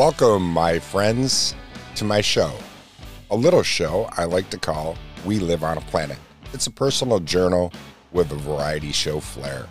Welcome, 0.00 0.48
my 0.50 0.78
friends, 0.78 1.54
to 1.96 2.06
my 2.06 2.22
show. 2.22 2.54
A 3.30 3.36
little 3.36 3.62
show 3.62 4.08
I 4.16 4.24
like 4.24 4.48
to 4.48 4.56
call 4.56 4.96
We 5.26 5.38
Live 5.38 5.62
on 5.62 5.76
a 5.76 5.82
Planet. 5.82 6.16
It's 6.54 6.68
a 6.68 6.70
personal 6.70 7.20
journal 7.20 7.70
with 8.10 8.32
a 8.32 8.36
variety 8.36 8.92
show 8.92 9.20
flair. 9.20 9.66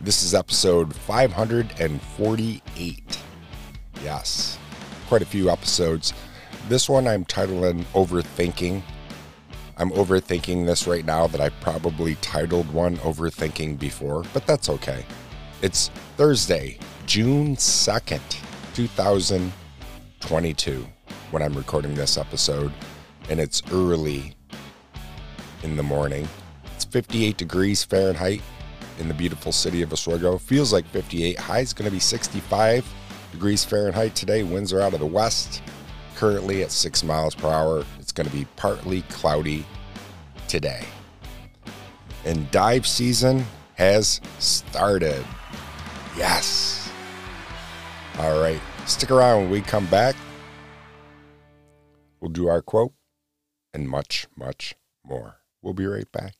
This 0.00 0.22
is 0.22 0.34
episode 0.34 0.94
548. 0.94 3.22
Yes, 4.02 4.58
quite 5.06 5.20
a 5.20 5.26
few 5.26 5.50
episodes. 5.50 6.14
This 6.70 6.88
one 6.88 7.06
I'm 7.06 7.26
titling 7.26 7.84
Overthinking. 7.92 8.80
I'm 9.76 9.90
overthinking 9.90 10.64
this 10.64 10.86
right 10.86 11.04
now 11.04 11.26
that 11.26 11.42
I 11.42 11.50
probably 11.50 12.14
titled 12.22 12.72
one 12.72 12.96
Overthinking 12.96 13.78
before, 13.78 14.24
but 14.32 14.46
that's 14.46 14.70
okay. 14.70 15.04
It's 15.60 15.88
Thursday, 16.16 16.78
June 17.04 17.54
2nd, 17.56 18.45
2022, 18.76 20.86
when 21.30 21.42
I'm 21.42 21.54
recording 21.54 21.94
this 21.94 22.18
episode, 22.18 22.70
and 23.30 23.40
it's 23.40 23.62
early 23.72 24.34
in 25.62 25.78
the 25.78 25.82
morning. 25.82 26.28
It's 26.74 26.84
58 26.84 27.38
degrees 27.38 27.82
Fahrenheit 27.82 28.42
in 28.98 29.08
the 29.08 29.14
beautiful 29.14 29.50
city 29.50 29.80
of 29.80 29.94
Oswego. 29.94 30.36
Feels 30.36 30.74
like 30.74 30.84
58. 30.88 31.38
High 31.38 31.60
is 31.60 31.72
going 31.72 31.86
to 31.86 31.90
be 31.90 31.98
65 31.98 32.86
degrees 33.32 33.64
Fahrenheit 33.64 34.14
today. 34.14 34.42
Winds 34.42 34.74
are 34.74 34.82
out 34.82 34.92
of 34.92 35.00
the 35.00 35.06
west, 35.06 35.62
currently 36.14 36.62
at 36.62 36.70
6 36.70 37.02
miles 37.02 37.34
per 37.34 37.48
hour. 37.48 37.82
It's 37.98 38.12
going 38.12 38.28
to 38.28 38.36
be 38.36 38.44
partly 38.56 39.00
cloudy 39.08 39.64
today. 40.48 40.84
And 42.26 42.50
dive 42.50 42.86
season 42.86 43.46
has 43.76 44.20
started. 44.38 45.24
Yes. 46.14 46.85
All 48.18 48.40
right. 48.40 48.60
Stick 48.86 49.10
around 49.10 49.42
when 49.42 49.50
we 49.50 49.60
come 49.60 49.84
back. 49.86 50.16
We'll 52.20 52.30
do 52.30 52.48
our 52.48 52.62
quote 52.62 52.94
and 53.74 53.88
much, 53.88 54.26
much 54.36 54.74
more. 55.04 55.36
We'll 55.60 55.74
be 55.74 55.86
right 55.86 56.10
back. 56.12 56.34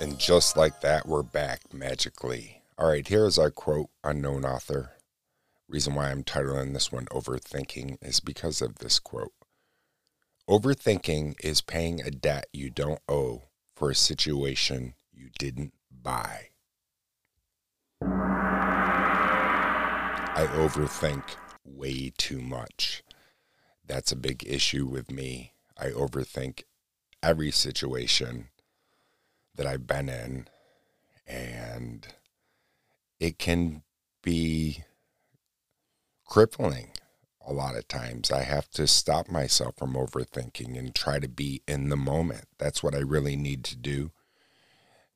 And 0.00 0.18
just 0.18 0.56
like 0.56 0.80
that, 0.80 1.06
we're 1.06 1.22
back 1.22 1.74
magically. 1.74 2.62
All 2.78 2.88
right, 2.88 3.06
here's 3.06 3.38
our 3.38 3.50
quote, 3.50 3.90
unknown 4.02 4.44
author. 4.44 4.92
Reason 5.68 5.94
why 5.94 6.10
I'm 6.10 6.24
titling 6.24 6.72
this 6.72 6.90
one 6.90 7.06
Overthinking 7.06 7.98
is 8.02 8.20
because 8.20 8.62
of 8.62 8.76
this 8.76 8.98
quote. 8.98 9.32
Overthinking 10.48 11.34
is 11.44 11.60
paying 11.60 12.00
a 12.00 12.10
debt 12.10 12.46
you 12.52 12.70
don't 12.70 13.00
owe 13.08 13.42
for 13.76 13.90
a 13.90 13.94
situation 13.94 14.94
you 15.12 15.28
didn't 15.38 15.74
buy. 15.90 16.48
I 20.36 20.46
overthink 20.48 21.22
way 21.64 22.12
too 22.18 22.40
much. 22.40 23.04
That's 23.86 24.10
a 24.10 24.16
big 24.16 24.44
issue 24.44 24.84
with 24.84 25.08
me. 25.08 25.52
I 25.78 25.90
overthink 25.90 26.64
every 27.22 27.52
situation 27.52 28.48
that 29.54 29.64
I've 29.64 29.86
been 29.86 30.08
in, 30.08 30.48
and 31.24 32.08
it 33.20 33.38
can 33.38 33.84
be 34.22 34.82
crippling 36.26 36.88
a 37.46 37.52
lot 37.52 37.76
of 37.76 37.86
times. 37.86 38.32
I 38.32 38.42
have 38.42 38.68
to 38.70 38.88
stop 38.88 39.30
myself 39.30 39.76
from 39.76 39.94
overthinking 39.94 40.76
and 40.76 40.92
try 40.92 41.20
to 41.20 41.28
be 41.28 41.62
in 41.68 41.90
the 41.90 41.96
moment. 41.96 42.46
That's 42.58 42.82
what 42.82 42.96
I 42.96 42.98
really 42.98 43.36
need 43.36 43.62
to 43.64 43.76
do. 43.76 44.10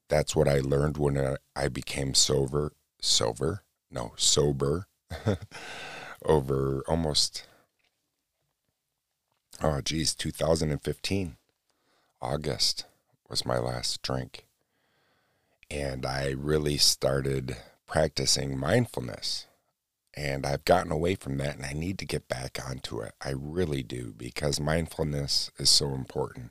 That's 0.09 0.37
what 0.37 0.47
I 0.47 0.61
learned 0.61 0.97
when 0.97 1.17
uh, 1.17 1.39
I 1.57 1.67
became 1.67 2.15
sober, 2.15 2.73
sober, 3.01 3.65
no, 3.91 4.13
sober, 4.17 4.88
over 6.25 6.83
almost, 6.89 7.47
oh, 9.63 9.81
geez, 9.81 10.15
2015, 10.15 11.37
August 12.21 12.85
was 13.29 13.47
my 13.47 13.59
last 13.59 14.03
drink. 14.03 14.45
And 15.71 16.07
I 16.07 16.31
really 16.31 16.79
started 16.79 17.57
practicing 17.87 18.59
mindfulness. 18.59 19.47
And 20.15 20.45
I've 20.45 20.65
gotten 20.65 20.91
away 20.91 21.15
from 21.15 21.37
that 21.39 21.57
and 21.57 21.65
I 21.65 21.73
need 21.73 21.99
to 21.99 22.07
get 22.07 22.29
back 22.29 22.59
onto 22.67 23.01
it. 23.01 23.13
I 23.25 23.33
really 23.37 23.83
do 23.83 24.15
because 24.17 24.59
mindfulness 24.59 25.51
is 25.59 25.71
so 25.71 25.95
important. 25.95 26.51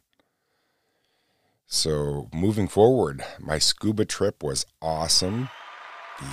So, 1.69 2.29
moving 2.33 2.69
forward, 2.69 3.25
my 3.39 3.59
scuba 3.59 4.05
trip 4.05 4.41
was 4.41 4.65
awesome. 4.81 5.49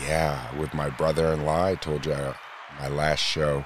Yeah, 0.02 0.56
with 0.56 0.72
my 0.72 0.88
brother 0.88 1.32
in 1.32 1.44
law. 1.44 1.66
I 1.66 1.74
told 1.74 2.06
you 2.06 2.34
my 2.80 2.88
last 2.88 3.20
show, 3.20 3.64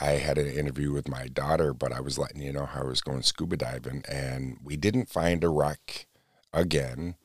I 0.00 0.12
had 0.12 0.38
an 0.38 0.46
interview 0.46 0.92
with 0.92 1.08
my 1.08 1.28
daughter, 1.28 1.72
but 1.72 1.92
I 1.92 2.00
was 2.00 2.18
letting 2.18 2.42
you 2.42 2.52
know 2.52 2.66
how 2.66 2.82
I 2.82 2.86
was 2.86 3.00
going 3.00 3.22
scuba 3.22 3.56
diving, 3.56 4.04
and 4.08 4.58
we 4.62 4.76
didn't 4.76 5.08
find 5.08 5.42
a 5.42 5.48
wreck 5.48 6.06
again. 6.52 7.16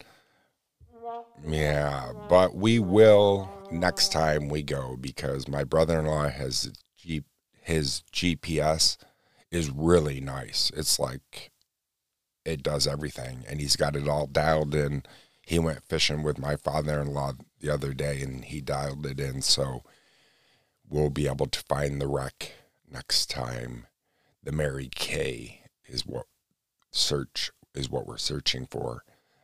Yeah, 1.45 2.11
but 2.29 2.55
we 2.55 2.79
will 2.79 3.49
next 3.69 4.11
time 4.11 4.47
we 4.47 4.63
go 4.63 4.97
because 4.99 5.47
my 5.47 5.63
brother 5.63 5.99
in 5.99 6.05
law 6.05 6.29
has 6.29 6.71
his 7.61 8.03
GPS 8.13 8.97
is 9.51 9.69
really 9.69 10.21
nice. 10.21 10.71
It's 10.75 10.99
like 10.99 11.51
it 12.45 12.63
does 12.63 12.87
everything, 12.87 13.43
and 13.49 13.59
he's 13.59 13.75
got 13.75 13.95
it 13.95 14.07
all 14.07 14.27
dialed 14.27 14.73
in. 14.73 15.03
He 15.41 15.59
went 15.59 15.83
fishing 15.83 16.23
with 16.23 16.39
my 16.39 16.55
father 16.55 16.99
in 17.01 17.13
law 17.13 17.33
the 17.65 17.73
other 17.73 17.93
day, 17.93 18.21
and 18.21 18.45
he 18.45 18.61
dialed 18.61 19.05
it 19.05 19.19
in, 19.19 19.41
so 19.41 19.81
we'll 20.87 21.09
be 21.09 21.27
able 21.27 21.47
to 21.47 21.63
find 21.63 21.99
the 21.99 22.07
wreck 22.07 22.53
next 22.91 23.29
time. 23.29 23.87
The 24.43 24.51
Mary 24.51 24.89
Kay 24.93 25.61
is 25.87 26.05
what 26.05 26.27
search 26.91 27.51
is 27.73 27.89
what 27.89 28.05
we're 28.05 28.17
searching 28.17 28.67
for. 28.69 29.03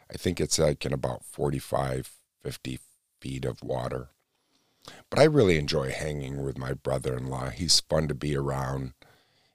I 0.10 0.18
think 0.18 0.40
it's 0.40 0.60
like 0.60 0.86
in 0.86 0.94
about 0.94 1.26
45, 1.26 2.12
50 2.44 2.80
feet 3.20 3.46
of 3.46 3.64
water. 3.64 4.10
But 5.10 5.20
I 5.20 5.24
really 5.24 5.58
enjoy 5.58 5.92
hanging 5.92 6.44
with 6.44 6.58
my 6.58 6.74
brother 6.74 7.18
in 7.18 7.28
law. 7.28 7.50
He's 7.50 7.80
fun 7.80 8.08
to 8.08 8.16
be 8.16 8.36
around. 8.36 8.94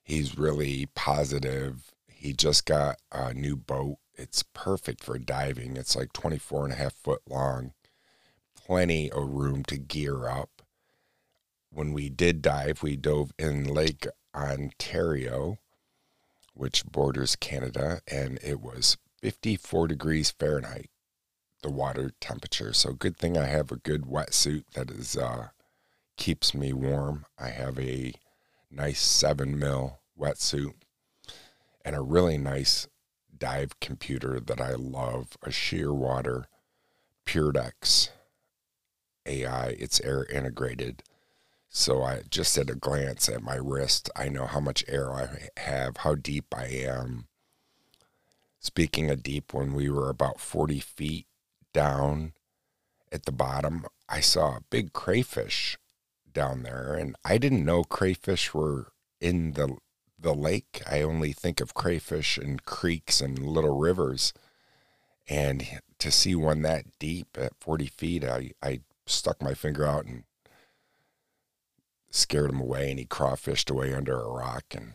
He's 0.02 0.38
really 0.38 0.86
positive. 0.94 1.92
He 2.08 2.32
just 2.32 2.64
got 2.66 2.96
a 3.12 3.32
new 3.32 3.56
boat. 3.56 3.98
It's 4.14 4.42
perfect 4.42 5.04
for 5.04 5.18
diving. 5.18 5.76
It's 5.76 5.94
like 5.94 6.12
24 6.12 6.64
and 6.64 6.72
a 6.72 6.76
half 6.76 6.94
foot 6.94 7.22
long. 7.28 7.72
Plenty 8.66 9.12
of 9.12 9.28
room 9.28 9.62
to 9.66 9.78
gear 9.78 10.26
up. 10.26 10.50
When 11.70 11.92
we 11.92 12.08
did 12.08 12.42
dive, 12.42 12.82
we 12.82 12.96
dove 12.96 13.30
in 13.38 13.62
Lake 13.62 14.08
Ontario, 14.34 15.58
which 16.52 16.84
borders 16.84 17.36
Canada, 17.36 18.00
and 18.10 18.40
it 18.42 18.60
was 18.60 18.96
54 19.22 19.86
degrees 19.86 20.32
Fahrenheit, 20.32 20.90
the 21.62 21.70
water 21.70 22.10
temperature. 22.20 22.72
So 22.72 22.92
good 22.92 23.16
thing 23.16 23.38
I 23.38 23.44
have 23.44 23.70
a 23.70 23.76
good 23.76 24.02
wetsuit 24.02 24.64
that 24.74 24.90
is 24.90 25.16
uh, 25.16 25.50
keeps 26.16 26.52
me 26.52 26.72
warm. 26.72 27.24
I 27.38 27.50
have 27.50 27.78
a 27.78 28.14
nice 28.68 29.00
seven 29.00 29.60
mil 29.60 30.00
wetsuit 30.18 30.74
and 31.84 31.94
a 31.94 32.02
really 32.02 32.36
nice 32.36 32.88
dive 33.38 33.78
computer 33.78 34.40
that 34.40 34.60
I 34.60 34.72
love, 34.72 35.36
a 35.44 35.50
Shearwater 35.50 36.46
Perdix 37.24 38.08
AI. 39.26 39.76
It's 39.78 40.00
air 40.00 40.24
integrated. 40.24 41.02
So 41.68 42.02
I 42.02 42.22
just 42.30 42.56
at 42.56 42.70
a 42.70 42.74
glance 42.74 43.28
at 43.28 43.42
my 43.42 43.56
wrist, 43.56 44.08
I 44.16 44.28
know 44.28 44.46
how 44.46 44.60
much 44.60 44.84
air 44.88 45.12
I 45.12 45.48
have, 45.60 45.98
how 45.98 46.14
deep 46.14 46.46
I 46.54 46.66
am. 46.66 47.26
Speaking 48.60 49.10
of 49.10 49.22
deep, 49.22 49.52
when 49.52 49.74
we 49.74 49.90
were 49.90 50.08
about 50.08 50.40
40 50.40 50.80
feet 50.80 51.26
down 51.72 52.32
at 53.12 53.24
the 53.24 53.32
bottom, 53.32 53.84
I 54.08 54.20
saw 54.20 54.56
a 54.56 54.64
big 54.70 54.92
crayfish 54.92 55.76
down 56.32 56.62
there, 56.62 56.94
and 56.94 57.16
I 57.24 57.38
didn't 57.38 57.64
know 57.64 57.84
crayfish 57.84 58.52
were 58.54 58.92
in 59.20 59.52
the 59.52 59.76
the 60.18 60.34
lake. 60.34 60.82
I 60.90 61.02
only 61.02 61.32
think 61.32 61.60
of 61.60 61.74
crayfish 61.74 62.38
in 62.38 62.58
creeks 62.60 63.20
and 63.20 63.38
little 63.38 63.76
rivers, 63.76 64.32
and 65.28 65.80
to 65.98 66.10
see 66.10 66.34
one 66.34 66.62
that 66.62 66.98
deep 66.98 67.36
at 67.38 67.52
40 67.60 67.86
feet, 67.86 68.24
I, 68.24 68.52
I 68.62 68.80
stuck 69.06 69.42
my 69.42 69.54
finger 69.54 69.86
out 69.86 70.04
and 70.04 70.24
scared 72.10 72.50
him 72.50 72.60
away, 72.60 72.90
and 72.90 72.98
he 72.98 73.04
crawfished 73.04 73.70
away 73.70 73.94
under 73.94 74.20
a 74.20 74.30
rock, 74.30 74.64
and 74.72 74.94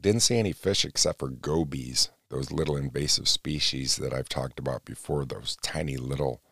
didn't 0.00 0.20
see 0.20 0.38
any 0.38 0.52
fish 0.52 0.84
except 0.84 1.18
for 1.20 1.28
gobies 1.28 2.10
those 2.30 2.50
little 2.50 2.76
invasive 2.76 3.28
species 3.28 3.96
that 3.96 4.12
I've 4.12 4.28
talked 4.28 4.58
about 4.58 4.84
before, 4.84 5.24
those 5.24 5.56
tiny 5.62 5.96
little 5.96 6.42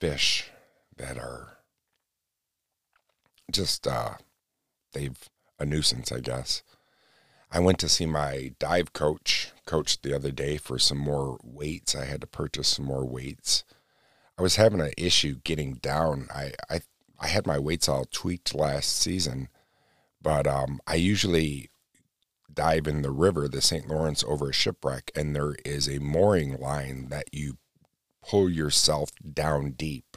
fish 0.00 0.50
that 0.96 1.16
are 1.16 1.58
just, 3.52 3.86
uh, 3.86 4.14
they've 4.92 5.16
a 5.58 5.66
nuisance, 5.66 6.10
I 6.10 6.20
guess. 6.20 6.62
I 7.52 7.60
went 7.60 7.78
to 7.80 7.88
see 7.88 8.06
my 8.06 8.54
dive 8.58 8.92
coach, 8.92 9.52
coach 9.66 10.00
the 10.00 10.14
other 10.14 10.30
day 10.30 10.56
for 10.56 10.78
some 10.78 10.98
more 10.98 11.38
weights. 11.42 11.94
I 11.94 12.04
had 12.04 12.20
to 12.22 12.26
purchase 12.26 12.68
some 12.68 12.86
more 12.86 13.04
weights. 13.04 13.64
I 14.40 14.42
was 14.42 14.56
having 14.56 14.80
an 14.80 14.92
issue 14.96 15.34
getting 15.44 15.74
down. 15.74 16.28
I 16.34 16.52
I 16.70 16.80
I 17.18 17.26
had 17.26 17.46
my 17.46 17.58
weights 17.58 17.90
all 17.90 18.06
tweaked 18.06 18.54
last 18.54 18.96
season, 18.96 19.50
but 20.22 20.46
um, 20.46 20.80
I 20.86 20.94
usually 20.94 21.68
dive 22.50 22.86
in 22.86 23.02
the 23.02 23.10
river, 23.10 23.48
the 23.48 23.60
St. 23.60 23.86
Lawrence, 23.86 24.24
over 24.26 24.48
a 24.48 24.54
shipwreck, 24.54 25.10
and 25.14 25.36
there 25.36 25.56
is 25.66 25.90
a 25.90 25.98
mooring 25.98 26.58
line 26.58 27.08
that 27.10 27.26
you 27.32 27.58
pull 28.26 28.48
yourself 28.48 29.10
down 29.30 29.72
deep 29.72 30.16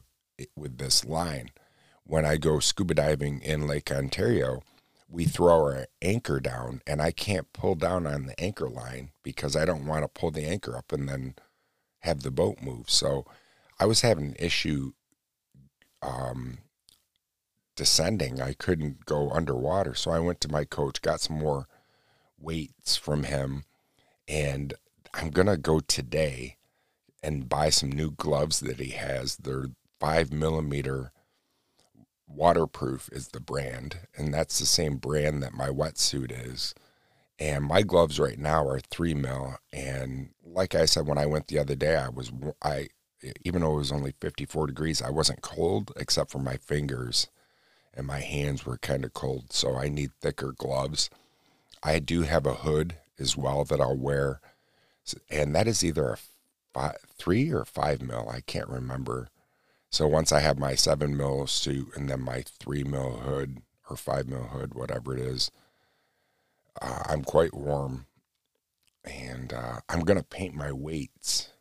with 0.55 0.77
this 0.77 1.03
line. 1.03 1.49
When 2.05 2.23
I 2.23 2.37
go 2.37 2.59
scuba 2.59 2.93
diving 2.93 3.41
in 3.41 3.67
Lake 3.67 3.91
Ontario, 3.91 4.61
we 5.09 5.25
throw 5.25 5.65
our 5.65 5.87
anchor 6.01 6.39
down, 6.39 6.81
and 6.87 7.01
I 7.01 7.11
can't 7.11 7.51
pull 7.51 7.75
down 7.75 8.07
on 8.07 8.27
the 8.27 8.39
anchor 8.39 8.69
line 8.69 9.11
because 9.21 9.57
I 9.57 9.65
don't 9.65 9.85
want 9.85 10.03
to 10.05 10.07
pull 10.07 10.31
the 10.31 10.45
anchor 10.45 10.77
up 10.77 10.93
and 10.93 11.09
then 11.09 11.35
have 12.03 12.21
the 12.21 12.31
boat 12.31 12.61
move. 12.61 12.89
So 12.89 13.25
I 13.79 13.85
was 13.85 14.01
having 14.01 14.27
an 14.27 14.35
issue 14.39 14.93
um, 16.01 16.59
descending. 17.75 18.41
I 18.41 18.53
couldn't 18.53 19.05
go 19.05 19.29
underwater. 19.31 19.95
So 19.95 20.11
I 20.11 20.19
went 20.19 20.41
to 20.41 20.51
my 20.51 20.63
coach, 20.63 21.01
got 21.01 21.21
some 21.21 21.37
more 21.37 21.67
weights 22.39 22.95
from 22.95 23.23
him, 23.23 23.63
and 24.27 24.73
I'm 25.13 25.29
going 25.29 25.47
to 25.47 25.57
go 25.57 25.79
today 25.79 26.57
and 27.21 27.47
buy 27.47 27.69
some 27.69 27.91
new 27.91 28.11
gloves 28.11 28.59
that 28.61 28.79
he 28.79 28.91
has. 28.91 29.37
They're 29.37 29.67
five 29.99 30.33
millimeter 30.33 31.11
waterproof 32.27 33.09
is 33.11 33.29
the 33.29 33.39
brand, 33.39 33.99
and 34.17 34.33
that's 34.33 34.59
the 34.59 34.65
same 34.65 34.97
brand 34.97 35.41
that 35.43 35.53
my 35.53 35.69
wetsuit 35.69 36.31
is. 36.31 36.73
And 37.39 37.65
my 37.65 37.81
gloves 37.81 38.19
right 38.19 38.37
now 38.37 38.67
are 38.67 38.79
three 38.79 39.13
mil. 39.13 39.55
And 39.71 40.29
like 40.45 40.75
I 40.75 40.85
said, 40.85 41.07
when 41.07 41.17
I 41.17 41.25
went 41.25 41.47
the 41.47 41.59
other 41.59 41.75
day, 41.75 41.95
I 41.95 42.09
was 42.09 42.31
I 42.61 42.89
even 43.43 43.61
though 43.61 43.73
it 43.73 43.77
was 43.77 43.91
only 43.91 44.13
54 44.19 44.67
degrees, 44.67 45.01
I 45.01 45.09
wasn't 45.09 45.41
cold 45.41 45.91
except 45.97 46.31
for 46.31 46.39
my 46.39 46.57
fingers 46.57 47.27
and 47.93 48.07
my 48.07 48.19
hands 48.19 48.65
were 48.65 48.77
kind 48.77 49.05
of 49.05 49.13
cold. 49.13 49.53
So 49.53 49.75
I 49.75 49.87
need 49.87 50.11
thicker 50.19 50.53
gloves. 50.57 51.09
I 51.83 51.99
do 51.99 52.21
have 52.23 52.45
a 52.45 52.55
hood 52.55 52.95
as 53.19 53.37
well 53.37 53.63
that 53.65 53.79
I'll 53.79 53.97
wear. 53.97 54.41
And 55.29 55.55
that 55.55 55.67
is 55.67 55.83
either 55.83 56.09
a 56.09 56.17
five, 56.73 56.97
three 57.17 57.51
or 57.51 57.65
five 57.65 58.01
mil. 58.01 58.27
I 58.29 58.41
can't 58.41 58.69
remember. 58.69 59.29
So 59.89 60.07
once 60.07 60.31
I 60.31 60.39
have 60.39 60.57
my 60.57 60.75
seven 60.75 61.15
mil 61.15 61.45
suit 61.45 61.89
and 61.95 62.09
then 62.09 62.21
my 62.21 62.43
three 62.59 62.83
mil 62.83 63.17
hood 63.17 63.59
or 63.89 63.95
five 63.95 64.27
mil 64.27 64.43
hood, 64.43 64.73
whatever 64.73 65.15
it 65.15 65.21
is, 65.21 65.51
uh, 66.81 67.03
I'm 67.05 67.23
quite 67.23 67.53
warm. 67.53 68.07
And 69.05 69.53
uh, 69.53 69.81
I'm 69.89 69.99
going 69.99 70.17
to 70.17 70.25
paint 70.25 70.55
my 70.55 70.71
weights 70.71 71.52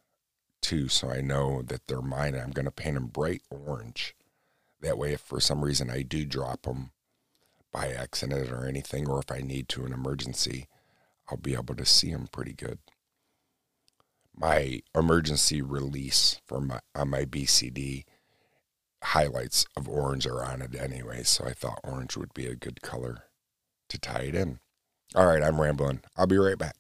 too, 0.63 0.89
so 0.89 1.11
I 1.11 1.21
know 1.21 1.63
that 1.63 1.87
they're 1.87 2.01
mine. 2.01 2.35
I'm 2.35 2.53
going 2.53 2.65
to 2.65 2.71
paint 2.71 2.95
them 2.95 3.09
bright 3.09 3.43
orange. 3.51 4.15
That 4.81 4.99
way, 4.99 5.13
if 5.13 5.21
for 5.21 5.41
some 5.41 5.65
reason 5.65 5.91
I 5.91 6.03
do 6.03 6.25
drop 6.25 6.63
them 6.63 6.93
by 7.73 7.89
accident 7.89 8.51
or 8.51 8.67
anything, 8.67 9.09
or 9.09 9.19
if 9.19 9.31
I 9.31 9.41
need 9.41 9.69
to 9.71 9.85
an 9.85 9.93
emergency, 9.93 10.69
I'll 11.29 11.39
be 11.39 11.55
able 11.55 11.75
to 11.75 11.87
see 11.87 12.13
them 12.13 12.29
pretty 12.31 12.53
good. 12.53 12.79
My 14.35 14.81
emergency 14.95 15.61
release 15.61 16.41
for 16.47 16.61
my 16.61 16.81
on 16.95 17.11
my 17.11 17.25
BCD 17.25 18.05
highlights 19.03 19.67
of 19.77 19.89
orange 19.89 20.27
are 20.27 20.45
on 20.45 20.63
it 20.63 20.75
anyway, 20.75 21.23
so 21.23 21.45
I 21.45 21.53
thought 21.53 21.81
orange 21.85 22.17
would 22.17 22.33
be 22.33 22.47
a 22.47 22.55
good 22.55 22.83
color 22.83 23.25
to 23.89 23.99
tie 23.99 24.23
it 24.23 24.35
in. 24.35 24.59
All 25.15 25.27
right, 25.27 25.43
I'm 25.43 25.61
rambling. 25.61 26.01
I'll 26.17 26.27
be 26.27 26.39
right 26.39 26.57
back. 26.57 26.77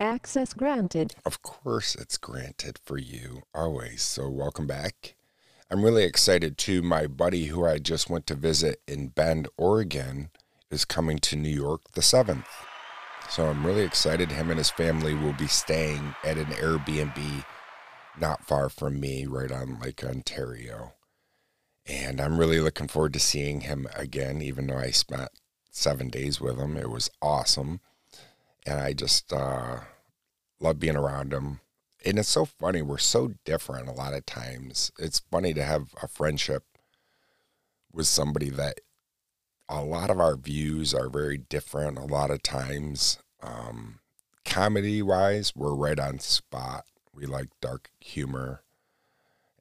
Access 0.00 0.52
granted. 0.52 1.14
Of 1.24 1.42
course, 1.42 1.94
it's 1.94 2.16
granted 2.16 2.78
for 2.84 2.98
you 2.98 3.42
always. 3.54 4.02
So, 4.02 4.28
welcome 4.28 4.66
back. 4.66 5.14
I'm 5.70 5.84
really 5.84 6.04
excited 6.04 6.58
too. 6.58 6.82
My 6.82 7.06
buddy 7.06 7.46
who 7.46 7.64
I 7.64 7.78
just 7.78 8.10
went 8.10 8.26
to 8.26 8.34
visit 8.34 8.80
in 8.86 9.08
Bend, 9.08 9.48
Oregon, 9.56 10.30
is 10.70 10.84
coming 10.84 11.18
to 11.18 11.36
New 11.36 11.48
York 11.48 11.82
the 11.94 12.00
7th. 12.00 12.46
So, 13.28 13.46
I'm 13.46 13.64
really 13.66 13.84
excited. 13.84 14.32
Him 14.32 14.50
and 14.50 14.58
his 14.58 14.70
family 14.70 15.14
will 15.14 15.32
be 15.34 15.46
staying 15.46 16.14
at 16.24 16.38
an 16.38 16.46
Airbnb 16.46 17.44
not 18.18 18.44
far 18.44 18.68
from 18.68 19.00
me, 19.00 19.26
right 19.26 19.50
on 19.50 19.80
Lake 19.80 20.04
Ontario. 20.04 20.92
And 21.86 22.20
I'm 22.20 22.38
really 22.38 22.60
looking 22.60 22.88
forward 22.88 23.12
to 23.14 23.20
seeing 23.20 23.62
him 23.62 23.86
again, 23.96 24.40
even 24.42 24.66
though 24.66 24.78
I 24.78 24.90
spent 24.90 25.30
seven 25.70 26.08
days 26.08 26.40
with 26.40 26.58
him. 26.58 26.76
It 26.76 26.90
was 26.90 27.10
awesome. 27.20 27.80
And 28.66 28.80
I 28.80 28.92
just, 28.92 29.32
uh, 29.32 29.80
love 30.60 30.78
being 30.78 30.96
around 30.96 31.32
them. 31.32 31.60
And 32.04 32.18
it's 32.18 32.28
so 32.28 32.44
funny. 32.44 32.82
We're 32.82 32.98
so 32.98 33.34
different 33.44 33.88
a 33.88 33.92
lot 33.92 34.14
of 34.14 34.26
times. 34.26 34.90
It's 34.98 35.20
funny 35.30 35.54
to 35.54 35.64
have 35.64 35.94
a 36.02 36.08
friendship 36.08 36.64
with 37.92 38.06
somebody 38.06 38.50
that 38.50 38.80
a 39.68 39.82
lot 39.82 40.10
of 40.10 40.20
our 40.20 40.36
views 40.36 40.94
are 40.94 41.08
very 41.08 41.38
different 41.38 41.98
a 41.98 42.04
lot 42.04 42.30
of 42.30 42.42
times. 42.42 43.18
Um, 43.42 44.00
comedy 44.44 45.02
wise, 45.02 45.54
we're 45.54 45.74
right 45.74 45.98
on 45.98 46.18
spot. 46.18 46.84
We 47.14 47.26
like 47.26 47.48
dark 47.60 47.90
humor. 48.00 48.62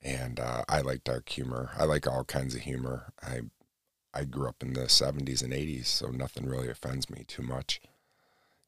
And 0.01 0.39
uh, 0.39 0.63
I 0.67 0.81
like 0.81 1.03
dark 1.03 1.29
humor. 1.29 1.71
I 1.77 1.83
like 1.83 2.07
all 2.07 2.23
kinds 2.23 2.55
of 2.55 2.61
humor. 2.61 3.13
I 3.21 3.41
I 4.13 4.25
grew 4.25 4.49
up 4.49 4.61
in 4.61 4.73
the 4.73 4.81
70s 4.81 5.41
and 5.41 5.53
80s, 5.53 5.85
so 5.85 6.07
nothing 6.07 6.45
really 6.45 6.67
offends 6.67 7.09
me 7.09 7.23
too 7.25 7.43
much. 7.43 7.79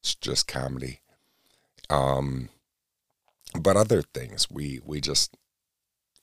It's 0.03 0.15
just 0.15 0.47
comedy. 0.47 0.99
Um, 1.89 2.49
but 3.57 3.77
other 3.77 4.01
things 4.01 4.49
we 4.51 4.81
we 4.83 4.99
just 4.99 5.37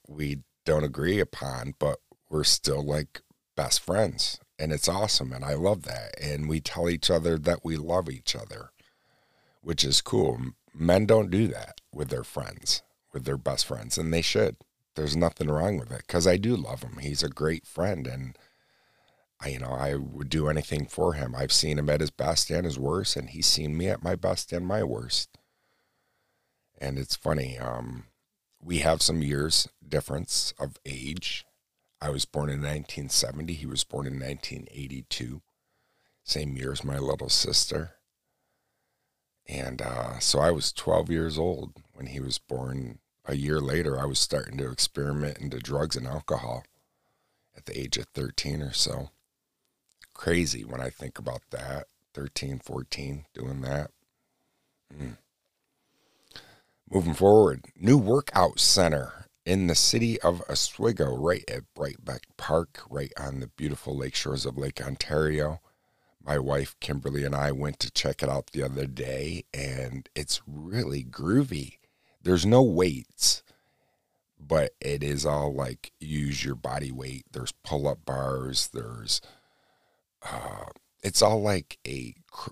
we 0.06 0.41
don't 0.67 0.85
agree 0.85 1.19
upon, 1.19 1.75
but 1.79 1.99
we're 2.29 2.44
still 2.44 2.82
like 2.85 3.23
best 3.56 3.81
friends, 3.81 4.38
and 4.59 4.71
it's 4.71 4.88
awesome, 4.88 5.32
and 5.32 5.44
I 5.44 5.55
love 5.55 5.85
that. 5.85 6.15
And 6.21 6.49
we 6.49 6.61
tell 6.61 6.91
each 6.91 7.11
other 7.11 7.38
that 7.38 7.65
we 7.65 7.77
love 7.77 8.11
each 8.11 8.37
other, 8.37 8.71
which 9.62 9.85
is 9.85 10.03
cool. 10.03 10.38
Men 10.75 11.06
don't 11.06 11.31
do 11.31 11.49
that 11.49 11.81
with 11.93 12.11
their 12.11 12.25
friends, 12.25 12.83
with 13.15 13.25
their 13.25 13.38
best 13.38 13.65
friends, 13.65 13.97
and 13.97 14.12
they 14.12 14.23
should. 14.23 14.56
There's 14.94 15.17
nothing 15.17 15.49
wrong 15.49 15.79
with 15.79 15.91
it 15.91 16.03
because 16.06 16.26
I 16.26 16.37
do 16.37 16.55
love 16.55 16.83
him. 16.83 16.99
He's 17.00 17.23
a 17.23 17.29
great 17.29 17.67
friend, 17.67 18.06
and 18.06 18.37
I, 19.42 19.48
you 19.48 19.58
know, 19.58 19.72
I 19.72 19.94
would 19.94 20.28
do 20.28 20.48
anything 20.48 20.87
for 20.87 21.14
him. 21.14 21.34
I've 21.34 21.52
seen 21.52 21.78
him 21.78 21.88
at 21.88 22.00
his 22.00 22.10
best 22.10 22.50
and 22.50 22.64
his 22.64 22.78
worst, 22.78 23.16
and 23.16 23.31
he's 23.31 23.46
seen 23.46 23.76
me 23.76 23.88
at 23.88 24.02
my 24.02 24.14
best 24.14 24.52
and 24.52 24.66
my 24.66 24.82
worst 24.82 25.38
and 26.81 26.98
it's 26.98 27.14
funny. 27.14 27.59
Um, 27.59 28.04
we 28.62 28.78
have 28.78 29.02
some 29.02 29.23
years 29.23 29.68
difference 29.87 30.54
of 30.59 30.78
age. 30.87 31.44
I 32.00 32.11
was 32.11 32.25
born 32.25 32.49
in 32.49 32.61
1970. 32.61 33.52
He 33.52 33.66
was 33.66 33.85
born 33.85 34.06
in 34.06 34.14
1982, 34.14 35.42
same 36.25 36.56
year 36.56 36.73
as 36.73 36.82
my 36.82 36.99
little 36.99 37.28
sister. 37.28 37.92
And 39.47 39.82
uh, 39.82 40.18
so 40.20 40.38
I 40.38 40.50
was 40.50 40.73
12 40.73 41.11
years 41.11 41.38
old 41.38 41.75
when 41.92 42.06
he 42.06 42.20
was 42.20 42.38
born. 42.38 42.99
A 43.26 43.37
year 43.37 43.61
later, 43.61 44.00
I 44.00 44.06
was 44.06 44.18
starting 44.18 44.56
to 44.59 44.70
experiment 44.70 45.38
into 45.38 45.59
drugs 45.59 45.94
and 45.94 46.06
alcohol 46.06 46.64
at 47.56 47.66
the 47.66 47.78
age 47.78 47.99
of 47.99 48.06
13 48.14 48.62
or 48.62 48.73
so. 48.73 49.11
Crazy 50.21 50.65
when 50.67 50.83
I 50.83 50.91
think 50.91 51.19
about 51.19 51.41
that. 51.49 51.87
13, 52.12 52.59
14, 52.59 53.25
doing 53.33 53.62
that. 53.62 53.91
Mm. 54.95 55.17
Moving 56.91 57.15
forward, 57.15 57.65
new 57.75 57.97
workout 57.97 58.61
center 58.61 59.25
in 59.47 59.67
the 59.67 59.75
city 59.75 60.21
of 60.21 60.43
Oswego, 60.50 61.17
right 61.17 61.43
at 61.49 61.62
Breitbeck 61.75 62.25
Park, 62.37 62.83
right 62.91 63.11
on 63.19 63.41
the 63.41 63.47
beautiful 63.47 63.97
lake 63.97 64.15
shores 64.15 64.45
of 64.45 64.59
Lake 64.59 64.83
Ontario. 64.83 65.62
My 66.23 66.39
wife 66.39 66.77
Kimberly 66.81 67.25
and 67.25 67.35
I 67.35 67.50
went 67.50 67.79
to 67.79 67.91
check 67.91 68.23
it 68.23 68.29
out 68.29 68.50
the 68.53 68.62
other 68.62 68.85
day, 68.85 69.45
and 69.55 70.07
it's 70.15 70.43
really 70.47 71.03
groovy. 71.03 71.79
There's 72.23 72.45
no 72.45 72.62
weights, 72.62 73.43
but 74.39 74.73
it 74.83 75.03
is 75.03 75.25
all 75.25 75.55
like 75.55 75.93
use 75.99 76.45
your 76.45 76.57
body 76.57 76.93
weight. 76.93 77.25
There's 77.33 77.53
pull 77.65 77.89
up 77.89 78.05
bars. 78.05 78.69
There's, 78.75 79.23
uh, 80.23 80.67
it's 81.03 81.23
all 81.23 81.41
like 81.41 81.79
a 81.87 82.15
cr- 82.31 82.50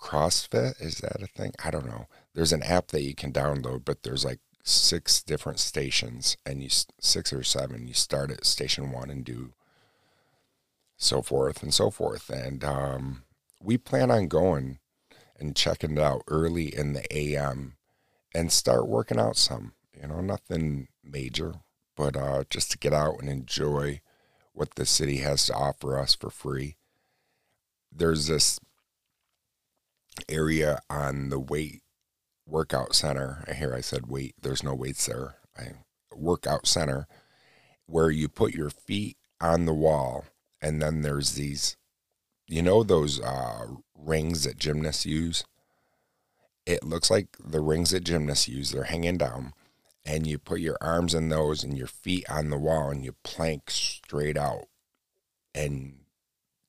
CrossFit. 0.00 0.80
Is 0.80 0.98
that 0.98 1.22
a 1.22 1.26
thing? 1.26 1.52
I 1.64 1.70
don't 1.70 1.86
know 1.86 2.06
there's 2.34 2.52
an 2.52 2.62
app 2.62 2.88
that 2.88 3.02
you 3.02 3.14
can 3.14 3.32
download, 3.32 3.84
but 3.84 4.02
there's 4.02 4.24
like 4.24 4.40
six 4.64 5.22
different 5.22 5.60
stations, 5.60 6.36
and 6.44 6.62
you 6.62 6.68
six 7.00 7.32
or 7.32 7.42
seven. 7.42 7.86
You 7.86 7.94
start 7.94 8.30
at 8.30 8.44
station 8.44 8.90
one 8.90 9.10
and 9.10 9.24
do 9.24 9.52
so 10.96 11.22
forth 11.22 11.62
and 11.62 11.72
so 11.72 11.90
forth. 11.90 12.28
And 12.28 12.64
um, 12.64 13.22
we 13.60 13.78
plan 13.78 14.10
on 14.10 14.28
going 14.28 14.78
and 15.38 15.56
checking 15.56 15.92
it 15.92 16.00
out 16.00 16.22
early 16.28 16.74
in 16.74 16.92
the 16.92 17.16
AM 17.16 17.76
and 18.34 18.50
start 18.50 18.88
working 18.88 19.18
out 19.18 19.36
some. 19.36 19.72
You 20.00 20.08
know, 20.08 20.20
nothing 20.20 20.88
major, 21.04 21.54
but 21.96 22.16
uh, 22.16 22.44
just 22.50 22.72
to 22.72 22.78
get 22.78 22.92
out 22.92 23.20
and 23.20 23.28
enjoy 23.28 24.00
what 24.52 24.74
the 24.74 24.86
city 24.86 25.18
has 25.18 25.46
to 25.46 25.54
offer 25.54 25.98
us 25.98 26.14
for 26.14 26.30
free. 26.30 26.76
There's 27.94 28.26
this 28.26 28.58
area 30.28 30.80
on 30.90 31.28
the 31.28 31.38
weight 31.38 31.82
workout 32.46 32.94
center. 32.94 33.44
I 33.48 33.54
hear 33.54 33.74
I 33.74 33.80
said 33.80 34.06
wait, 34.06 34.34
there's 34.40 34.62
no 34.62 34.74
weights 34.74 35.06
there. 35.06 35.36
I 35.56 35.72
workout 36.14 36.66
center 36.66 37.06
where 37.86 38.10
you 38.10 38.28
put 38.28 38.54
your 38.54 38.70
feet 38.70 39.16
on 39.40 39.66
the 39.66 39.74
wall 39.74 40.24
and 40.60 40.80
then 40.80 41.02
there's 41.02 41.32
these 41.32 41.76
you 42.46 42.62
know 42.62 42.82
those 42.82 43.20
uh, 43.20 43.66
rings 43.98 44.44
that 44.44 44.58
gymnasts 44.58 45.04
use 45.04 45.44
it 46.66 46.82
looks 46.82 47.10
like 47.10 47.36
the 47.44 47.60
rings 47.60 47.90
that 47.90 48.04
gymnasts 48.04 48.48
use 48.48 48.70
they're 48.70 48.84
hanging 48.84 49.18
down 49.18 49.52
and 50.06 50.26
you 50.26 50.38
put 50.38 50.60
your 50.60 50.76
arms 50.80 51.14
in 51.14 51.28
those 51.28 51.64
and 51.64 51.76
your 51.76 51.86
feet 51.86 52.24
on 52.30 52.50
the 52.50 52.58
wall 52.58 52.90
and 52.90 53.04
you 53.04 53.14
plank 53.22 53.70
straight 53.70 54.36
out 54.36 54.66
and 55.54 55.94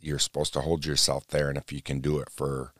you're 0.05 0.19
supposed 0.19 0.53
to 0.53 0.62
hold 0.62 0.85
yourself 0.85 1.27
there 1.27 1.50
and 1.50 1.57
if 1.57 1.71
you 1.71 1.81
can 1.81 2.00
do 2.00 2.19
it 2.19 2.29
for 2.29 2.74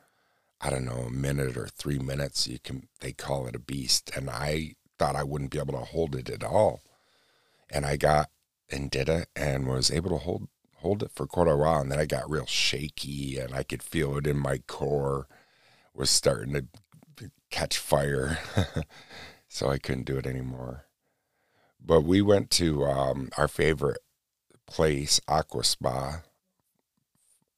i 0.62 0.70
don't 0.70 0.86
know 0.86 1.06
a 1.08 1.12
minute 1.12 1.58
or 1.58 1.68
three 1.68 2.00
minutes 2.00 2.48
you 2.48 2.60
can 2.60 2.88
they 3.00 3.12
call 3.12 3.48
it 3.48 3.56
a 3.56 3.60
beast. 3.60 4.12
And 4.16 4.30
i 4.30 4.76
thought 4.98 5.16
i 5.16 5.24
wouldn't 5.24 5.52
be 5.52 5.60
able 5.60 5.74
to 5.74 5.86
hold 5.86 6.16
it 6.16 6.30
at 6.30 6.44
all. 6.44 6.82
And 7.70 7.86
i 7.86 7.98
got 7.98 8.30
and 8.70 8.90
did 8.90 9.10
it 9.10 9.28
and 9.36 9.68
was 9.68 9.92
able 9.92 10.10
to 10.12 10.18
hold 10.18 10.48
hold 10.76 11.04
it 11.04 11.12
for 11.14 11.26
quite 11.26 11.48
a 11.48 11.56
while. 11.56 11.82
And 11.82 11.92
then 11.92 12.00
i 12.00 12.06
got 12.06 12.30
real 12.30 12.46
shaky 12.46 13.38
and 13.38 13.54
i 13.54 13.64
could 13.64 13.84
feel 13.84 14.18
it 14.18 14.28
in 14.28 14.38
my 14.38 14.60
core 14.60 15.28
was 15.94 16.10
starting 16.10 16.54
to 16.54 17.32
catch 17.50 17.78
fire. 17.78 18.40
So 19.48 19.70
i 19.70 19.78
couldn't 19.78 20.06
do 20.06 20.18
it 20.18 20.28
anymore. 20.28 20.84
But 21.80 22.02
we 22.02 22.22
went 22.22 22.50
to 22.52 22.84
um, 22.84 23.30
our 23.38 23.48
favorite 23.48 24.00
place 24.68 25.22
aqua 25.30 25.64
spa 25.64 26.24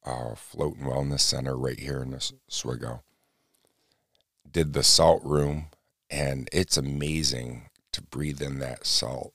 uh, 0.04 0.34
float 0.34 0.76
and 0.76 0.86
wellness 0.86 1.20
center 1.20 1.56
right 1.56 1.78
here 1.78 2.02
in 2.02 2.14
Oswego. 2.14 3.02
Did 4.50 4.72
the 4.72 4.82
salt 4.82 5.22
room, 5.24 5.66
and 6.10 6.48
it's 6.52 6.76
amazing 6.76 7.68
to 7.92 8.02
breathe 8.02 8.40
in 8.40 8.58
that 8.60 8.86
salt. 8.86 9.34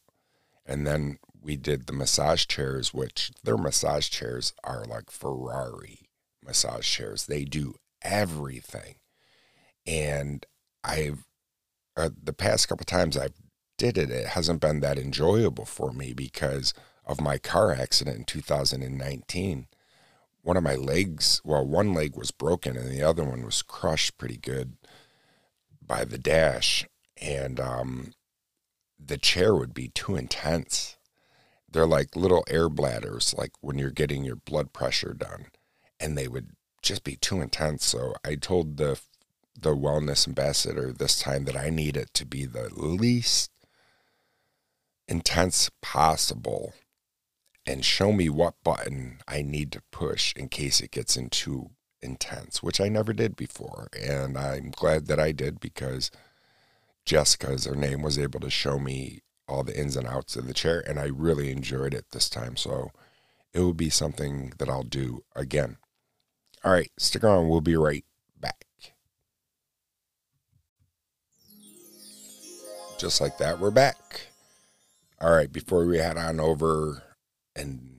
And 0.65 0.88
then 0.88 1.20
we 1.41 1.58
did 1.58 1.86
the 1.86 1.93
massage 1.93 2.46
chairs, 2.46 2.93
which 2.93 3.32
their 3.43 3.58
massage 3.58 4.10
chairs 4.10 4.53
are 4.63 4.86
like 4.86 5.12
Ferrari 5.12 6.10
massage 6.46 6.88
chairs. 6.88 7.25
They 7.25 7.46
do 7.46 7.75
everything. 8.01 8.96
And 9.86 10.46
I've 10.84 11.25
uh, 11.96 12.10
the 12.22 12.34
past 12.34 12.67
couple 12.67 12.86
times 12.86 13.17
I've 13.17 13.36
did 13.77 13.98
it, 13.98 14.10
it 14.10 14.27
hasn't 14.27 14.62
been 14.62 14.79
that 14.79 14.98
enjoyable 14.98 15.65
for 15.65 15.91
me 15.91 16.13
because 16.13 16.74
of 17.05 17.22
my 17.22 17.38
car 17.38 17.72
accident 17.72 18.17
in 18.17 18.24
2019 18.24 19.67
one 20.43 20.57
of 20.57 20.63
my 20.63 20.75
legs, 20.75 21.41
well, 21.43 21.65
one 21.65 21.93
leg 21.93 22.15
was 22.15 22.31
broken 22.31 22.77
and 22.77 22.91
the 22.91 23.01
other 23.01 23.23
one 23.23 23.43
was 23.43 23.62
crushed 23.62 24.17
pretty 24.17 24.38
good 24.38 24.75
by 25.81 26.03
the 26.05 26.17
dash. 26.17 26.85
And 27.21 27.59
um, 27.59 28.13
the 29.00 29.17
chair 29.17 29.55
would 29.55 29.73
be 29.73 29.88
too 29.88 30.15
intense. 30.15 30.97
They're 31.71 31.88
like 31.88 32.15
little 32.15 32.43
air 32.50 32.69
bladders, 32.69 33.33
like 33.38 33.51
when 33.62 33.79
you're 33.79 33.89
getting 33.89 34.23
your 34.23 34.35
blood 34.35 34.73
pressure 34.73 35.13
done, 35.13 35.47
and 36.00 36.17
they 36.17 36.27
would 36.27 36.51
just 36.81 37.03
be 37.03 37.15
too 37.15 37.41
intense. 37.41 37.85
So 37.85 38.13
I 38.23 38.35
told 38.35 38.77
the 38.77 39.00
the 39.59 39.75
wellness 39.75 40.27
ambassador 40.27 40.91
this 40.91 41.19
time 41.19 41.45
that 41.45 41.55
I 41.55 41.69
need 41.69 41.95
it 41.95 42.13
to 42.15 42.25
be 42.25 42.45
the 42.45 42.69
least 42.73 43.51
intense 45.07 45.69
possible 45.81 46.73
and 47.65 47.86
show 47.86 48.12
me 48.12 48.29
what 48.29 48.55
button 48.63 49.20
I 49.27 49.41
need 49.41 49.72
to 49.72 49.82
push 49.91 50.34
in 50.36 50.50
case 50.50 50.82
it 50.82 50.91
gets 50.91 51.15
in 51.15 51.29
too 51.29 51.72
intense, 52.01 52.62
which 52.62 52.82
I 52.82 52.89
never 52.89 53.13
did 53.13 53.36
before. 53.36 53.88
And 53.98 54.38
I'm 54.38 54.72
glad 54.72 55.08
that 55.08 55.20
I 55.20 55.32
did 55.32 55.60
because 55.60 56.12
Jessica, 57.05 57.48
as 57.48 57.65
her 57.65 57.75
name, 57.75 58.01
was 58.01 58.20
able 58.20 58.39
to 58.41 58.50
show 58.50 58.79
me 58.79 59.22
all 59.48 59.63
the 59.63 59.77
ins 59.77 59.98
and 59.98 60.08
outs 60.08 60.36
of 60.36 60.48
the 60.48 60.53
chair, 60.53 60.84
and 60.88 61.00
I 61.00 61.05
really 61.05 61.51
enjoyed 61.51 61.93
it 61.93 62.05
this 62.12 62.29
time. 62.29 62.55
So 62.55 62.91
it 63.53 63.60
will 63.60 63.74
be 63.74 63.89
something 63.89 64.53
that 64.58 64.70
I'll 64.70 64.84
do 64.84 65.24
again. 65.36 65.77
All 66.63 66.72
right, 66.72 66.91
stick 66.98 67.24
around. 67.24 67.50
We'll 67.50 67.62
be 67.62 67.75
right 67.75 68.05
back. 68.39 68.65
Just 72.98 73.20
like 73.20 73.38
that, 73.38 73.60
we're 73.60 73.72
back. 73.72 74.27
All 75.20 75.34
right, 75.34 75.51
before 75.51 75.86
we 75.86 75.98
head 75.98 76.17
on 76.17 76.39
over 76.39 77.03
and 77.55 77.89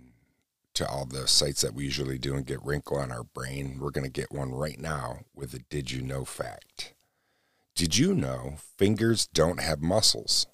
to 0.75 0.87
all 0.89 1.07
the 1.07 1.29
sites 1.29 1.61
that 1.61 1.75
we 1.75 1.85
usually 1.85 2.19
do 2.19 2.35
and 2.35 2.47
get 2.47 2.65
wrinkle 2.65 2.97
on 2.97 3.13
our 3.13 3.23
brain, 3.23 3.79
we're 3.81 3.91
going 3.91 4.05
to 4.05 4.11
get 4.11 4.33
one 4.33 4.53
right 4.53 4.79
now 4.79 5.21
with 5.35 5.55
a 5.55 5.61
did 5.71 5.91
you 5.91 6.03
know 6.03 6.25
fact. 6.25 6.95
Did 7.75 7.97
you 7.97 8.15
know 8.15 8.55
fingers 8.77 9.27
don't 9.27 9.61
have 9.61 9.81
muscles? 9.81 10.47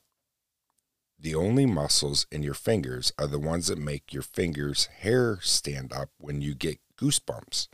The 1.19 1.35
only 1.35 1.66
muscles 1.66 2.26
in 2.30 2.42
your 2.42 2.54
fingers 2.54 3.12
are 3.19 3.26
the 3.26 3.38
ones 3.38 3.66
that 3.66 3.78
make 3.78 4.12
your 4.12 4.23
fingers' 4.23 4.87
hair 5.00 5.38
stand 5.42 5.92
up 5.92 6.09
when 6.19 6.40
you 6.40 6.54
get 6.54 6.80
goosebumps. 6.99 7.69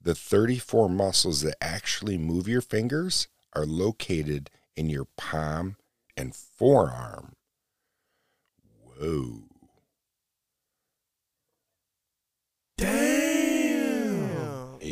The 0.00 0.14
34 0.14 0.88
muscles 0.88 1.40
that 1.42 1.56
actually 1.60 2.18
move 2.18 2.48
your 2.48 2.60
fingers 2.60 3.28
are 3.52 3.64
located 3.64 4.50
in 4.76 4.90
your 4.90 5.06
palm 5.16 5.76
and 6.16 6.34
forearm. 6.34 7.36
Whoa. 8.82 9.44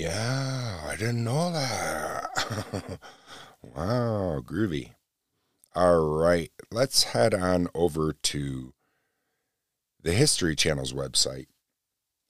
Yeah, 0.02 0.80
I 0.84 0.96
didn't 0.96 1.22
know 1.22 1.52
that. 1.52 2.28
wow, 3.62 4.42
groovy. 4.44 4.94
All 5.76 6.00
right, 6.00 6.50
let's 6.72 7.04
head 7.04 7.32
on 7.32 7.68
over 7.72 8.12
to 8.12 8.72
the 10.02 10.12
History 10.12 10.56
Channel's 10.56 10.92
website 10.92 11.46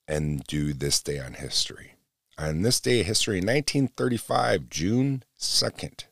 and 0.06 0.44
do 0.44 0.74
this 0.74 1.00
day 1.00 1.18
on 1.18 1.32
history. 1.32 1.94
On 2.36 2.60
this 2.60 2.78
day 2.78 3.00
of 3.00 3.06
history, 3.06 3.36
1935, 3.36 4.68
June 4.68 5.22
2nd, 5.40 6.04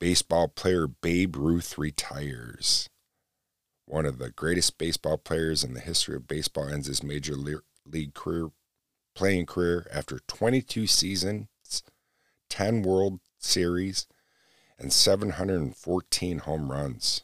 baseball 0.00 0.48
player 0.48 0.86
Babe 0.86 1.36
Ruth 1.36 1.76
retires. 1.76 2.88
One 3.84 4.06
of 4.06 4.16
the 4.16 4.30
greatest 4.30 4.78
baseball 4.78 5.18
players 5.18 5.62
in 5.62 5.74
the 5.74 5.80
history 5.80 6.16
of 6.16 6.26
baseball 6.26 6.68
ends 6.68 6.86
his 6.86 7.02
major 7.02 7.34
league 7.34 8.14
career 8.14 8.48
playing 9.14 9.46
career 9.46 9.86
after 9.92 10.20
22 10.26 10.86
seasons, 10.86 11.82
10 12.48 12.82
World 12.82 13.20
Series, 13.38 14.06
and 14.78 14.92
714 14.92 16.38
home 16.38 16.70
runs. 16.70 17.22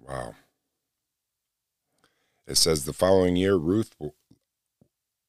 Wow. 0.00 0.34
It 2.46 2.56
says 2.56 2.84
the 2.84 2.92
following 2.94 3.36
year 3.36 3.56
Ruth 3.56 3.94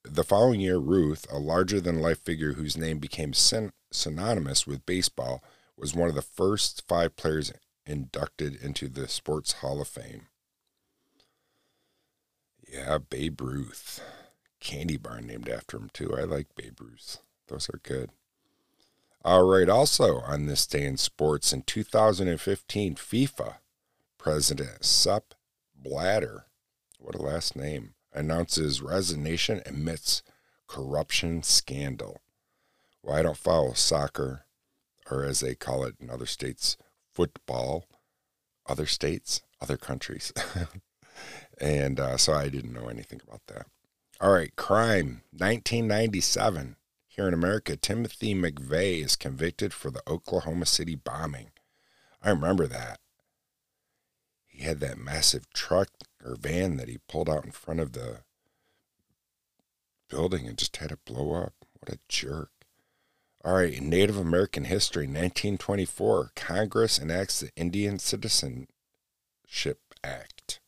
the 0.03 0.23
following 0.23 0.59
year 0.59 0.77
Ruth, 0.77 1.27
a 1.31 1.37
larger 1.37 1.79
than 1.79 1.99
life 2.01 2.19
figure 2.19 2.53
whose 2.53 2.77
name 2.77 2.99
became 2.99 3.33
syn- 3.33 3.73
synonymous 3.91 4.65
with 4.65 4.85
baseball, 4.85 5.43
was 5.77 5.93
one 5.93 6.09
of 6.09 6.15
the 6.15 6.21
first 6.21 6.83
5 6.87 7.15
players 7.15 7.51
inducted 7.85 8.55
into 8.55 8.87
the 8.87 9.07
Sports 9.07 9.53
Hall 9.53 9.81
of 9.81 9.87
Fame. 9.87 10.27
Yeah, 12.67 12.97
Babe 12.97 13.41
Ruth. 13.41 14.01
Candy 14.59 14.97
bar 14.97 15.21
named 15.21 15.49
after 15.49 15.77
him, 15.77 15.89
too. 15.93 16.15
I 16.17 16.23
like 16.23 16.55
Babe 16.55 16.79
Ruth. 16.79 17.19
Those 17.47 17.69
are 17.69 17.79
good. 17.83 18.11
All 19.23 19.43
right, 19.43 19.67
also 19.67 20.19
on 20.19 20.45
this 20.45 20.65
day 20.65 20.85
in 20.85 20.97
sports 20.97 21.51
in 21.51 21.63
2015, 21.63 22.95
FIFA 22.95 23.55
President 24.17 24.85
Sepp 24.85 25.33
Blatter, 25.75 26.45
what 26.99 27.15
a 27.15 27.21
last 27.21 27.55
name, 27.55 27.93
announces 28.13 28.81
resignation 28.81 29.61
amidst 29.65 30.23
corruption 30.67 31.43
scandal. 31.43 32.21
Well, 33.03 33.15
I 33.15 33.23
don't 33.23 33.37
follow 33.37 33.73
soccer, 33.73 34.45
or 35.11 35.23
as 35.23 35.41
they 35.41 35.55
call 35.55 35.83
it 35.83 35.95
in 35.99 36.09
other 36.09 36.25
states, 36.25 36.77
football. 37.13 37.85
Other 38.67 38.85
states, 38.85 39.41
other 39.61 39.77
countries. 39.77 40.31
And 41.59 41.99
uh, 41.99 42.17
so 42.17 42.33
I 42.33 42.49
didn't 42.49 42.73
know 42.73 42.87
anything 42.87 43.21
about 43.27 43.41
that. 43.47 43.67
All 44.21 44.33
right, 44.33 44.53
crime, 44.57 45.21
1997. 45.31 46.75
Here 47.07 47.27
in 47.29 47.33
America, 47.33 47.77
Timothy 47.77 48.35
McVeigh 48.35 49.01
is 49.01 49.15
convicted 49.15 49.73
for 49.73 49.89
the 49.89 50.03
Oklahoma 50.05 50.65
City 50.65 50.95
bombing. 50.95 51.51
I 52.21 52.31
remember 52.31 52.67
that. 52.67 52.99
He 54.45 54.63
had 54.63 54.81
that 54.81 54.97
massive 54.97 55.49
truck 55.53 55.87
or 56.21 56.35
van 56.35 56.75
that 56.75 56.89
he 56.89 56.97
pulled 57.07 57.29
out 57.29 57.45
in 57.45 57.51
front 57.51 57.79
of 57.79 57.93
the 57.93 58.23
building 60.09 60.47
and 60.47 60.57
just 60.57 60.75
had 60.75 60.91
it 60.91 61.05
blow 61.05 61.31
up. 61.31 61.53
What 61.79 61.95
a 61.95 61.99
jerk. 62.09 62.51
All 63.45 63.53
right, 63.53 63.81
Native 63.81 64.17
American 64.17 64.65
history, 64.65 65.05
1924, 65.05 66.31
Congress 66.35 66.99
enacts 66.99 67.39
the 67.39 67.51
Indian 67.55 67.99
Citizenship 67.99 68.67
Act. 70.03 70.59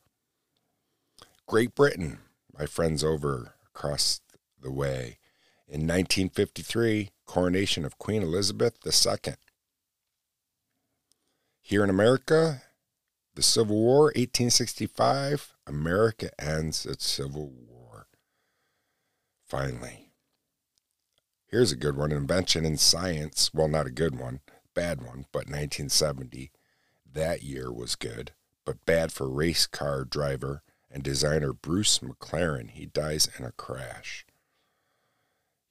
Great 1.46 1.74
Britain, 1.74 2.20
my 2.56 2.66
friends 2.66 3.02
over 3.02 3.54
across 3.74 4.20
the 4.60 4.70
way. 4.70 5.18
In 5.66 5.80
1953, 5.82 7.10
coronation 7.26 7.84
of 7.84 7.98
Queen 7.98 8.22
Elizabeth 8.22 8.76
II. 8.84 9.34
Here 11.60 11.82
in 11.82 11.90
America, 11.90 12.62
the 13.34 13.42
Civil 13.42 13.76
War, 13.76 14.04
1865, 14.06 15.54
America 15.66 16.30
ends 16.38 16.84
its 16.84 17.06
Civil 17.06 17.50
War. 17.50 18.08
Finally. 19.46 20.10
Here's 21.46 21.72
a 21.72 21.76
good 21.76 21.96
one 21.96 22.12
invention 22.12 22.64
in 22.64 22.76
science. 22.76 23.50
Well, 23.54 23.68
not 23.68 23.86
a 23.86 23.90
good 23.90 24.18
one, 24.18 24.40
bad 24.74 25.00
one, 25.00 25.26
but 25.32 25.46
1970. 25.46 26.50
That 27.10 27.42
year 27.42 27.72
was 27.72 27.94
good, 27.94 28.32
but 28.64 28.84
bad 28.86 29.12
for 29.12 29.28
race 29.28 29.66
car 29.66 30.04
driver 30.04 30.62
and 30.92 31.02
designer 31.02 31.52
Bruce 31.52 32.00
McLaren. 32.00 32.70
He 32.70 32.86
dies 32.86 33.28
in 33.38 33.44
a 33.44 33.52
crash. 33.52 34.26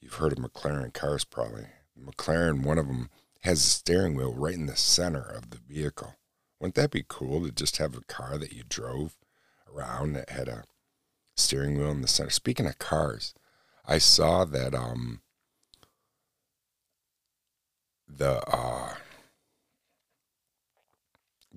You've 0.02 0.16
heard 0.16 0.32
of 0.32 0.40
McLaren 0.40 0.94
cars, 0.94 1.24
probably. 1.24 1.68
McLaren, 1.98 2.64
one 2.64 2.80
of 2.80 2.88
them, 2.88 3.10
has 3.44 3.60
a 3.60 3.70
steering 3.70 4.16
wheel 4.16 4.34
right 4.34 4.56
in 4.56 4.66
the 4.66 4.76
center 4.76 5.22
of 5.22 5.52
the 5.52 5.58
vehicle. 5.58 6.16
Wouldn't 6.60 6.76
that 6.76 6.92
be 6.92 7.06
cool 7.08 7.44
to 7.44 7.52
just 7.52 7.78
have 7.78 7.96
a 7.96 8.02
car 8.02 8.38
that 8.38 8.54
you 8.54 8.64
drove 8.68 9.18
around 9.72 10.14
that 10.14 10.30
had 10.30 10.48
a 10.48 10.64
steering 11.36 11.78
wheel 11.78 11.92
in 11.92 12.02
the 12.02 12.08
center? 12.08 12.30
Speaking 12.30 12.66
of 12.66 12.80
cars, 12.80 13.34
I 13.86 13.98
saw 13.98 14.46
that 14.46 14.76
um 14.76 15.22
the 18.08 18.48
uh 18.48 18.96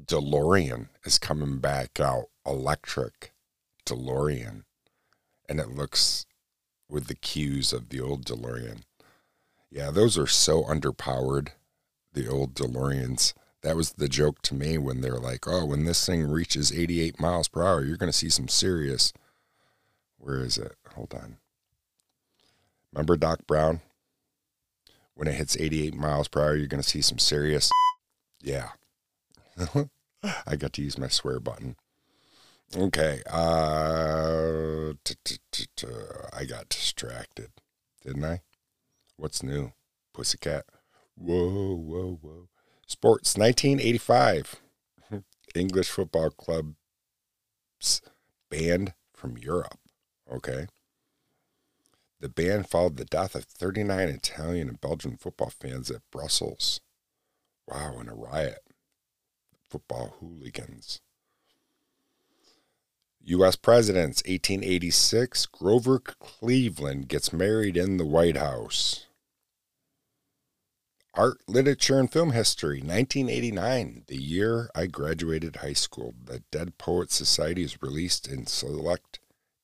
DeLorean 0.06 0.88
is 1.04 1.18
coming 1.18 1.58
back 1.58 2.00
out 2.00 2.26
electric 2.46 3.33
DeLorean 3.86 4.64
and 5.48 5.60
it 5.60 5.70
looks 5.70 6.26
with 6.88 7.06
the 7.06 7.14
cues 7.14 7.72
of 7.72 7.88
the 7.88 8.00
old 8.00 8.24
DeLorean. 8.24 8.82
Yeah, 9.70 9.90
those 9.90 10.16
are 10.16 10.26
so 10.26 10.62
underpowered, 10.62 11.48
the 12.12 12.28
old 12.28 12.54
DeLoreans. 12.54 13.34
That 13.62 13.76
was 13.76 13.92
the 13.92 14.08
joke 14.08 14.42
to 14.42 14.54
me 14.54 14.78
when 14.78 15.00
they're 15.00 15.18
like, 15.18 15.48
oh, 15.48 15.64
when 15.64 15.84
this 15.84 16.04
thing 16.04 16.24
reaches 16.24 16.72
88 16.72 17.18
miles 17.18 17.48
per 17.48 17.62
hour, 17.62 17.84
you're 17.84 17.96
going 17.96 18.12
to 18.12 18.16
see 18.16 18.28
some 18.28 18.48
serious. 18.48 19.12
Where 20.18 20.40
is 20.40 20.58
it? 20.58 20.76
Hold 20.94 21.14
on. 21.14 21.38
Remember 22.92 23.16
Doc 23.16 23.46
Brown? 23.46 23.80
When 25.14 25.28
it 25.28 25.34
hits 25.34 25.56
88 25.56 25.94
miles 25.94 26.28
per 26.28 26.42
hour, 26.42 26.56
you're 26.56 26.66
going 26.66 26.82
to 26.82 26.88
see 26.88 27.00
some 27.00 27.18
serious. 27.18 27.70
Yeah. 28.40 28.70
I 30.46 30.56
got 30.56 30.72
to 30.74 30.82
use 30.82 30.98
my 30.98 31.08
swear 31.08 31.40
button. 31.40 31.76
Okay. 32.76 33.22
Uh, 33.30 34.92
I 36.32 36.44
got 36.44 36.68
distracted, 36.68 37.50
didn't 38.04 38.24
I? 38.24 38.42
What's 39.16 39.42
new? 39.42 39.72
Pussycat. 40.12 40.66
Whoa, 41.16 41.74
whoa, 41.74 42.18
whoa. 42.20 42.48
Sports 42.86 43.36
1985. 43.36 44.56
English 45.54 45.90
football 45.90 46.30
clubs 46.30 46.74
banned 48.50 48.94
from 49.14 49.38
Europe. 49.38 49.78
Okay. 50.32 50.66
The 52.20 52.28
ban 52.28 52.64
followed 52.64 52.96
the 52.96 53.04
death 53.04 53.34
of 53.34 53.44
39 53.44 54.08
Italian 54.08 54.68
and 54.68 54.80
Belgian 54.80 55.16
football 55.16 55.50
fans 55.50 55.90
at 55.90 56.02
Brussels. 56.10 56.80
Wow, 57.68 57.98
in 58.00 58.08
a 58.08 58.14
riot. 58.14 58.60
Football 59.68 60.16
hooligans. 60.20 61.00
U.S. 63.26 63.56
presidents, 63.56 64.22
1886, 64.26 65.46
Grover 65.46 65.98
Cleveland 65.98 67.08
gets 67.08 67.32
married 67.32 67.74
in 67.74 67.96
the 67.96 68.04
White 68.04 68.36
House. 68.36 69.06
Art, 71.14 71.38
literature, 71.48 71.98
and 71.98 72.12
film 72.12 72.32
history, 72.32 72.80
1989, 72.80 74.04
the 74.08 74.20
year 74.20 74.68
I 74.74 74.86
graduated 74.86 75.56
high 75.56 75.72
school. 75.72 76.12
The 76.22 76.42
Dead 76.50 76.76
Poets 76.76 77.14
Society 77.14 77.62
is 77.62 77.80
released 77.80 78.28
in 78.28 78.46
select 78.46 79.20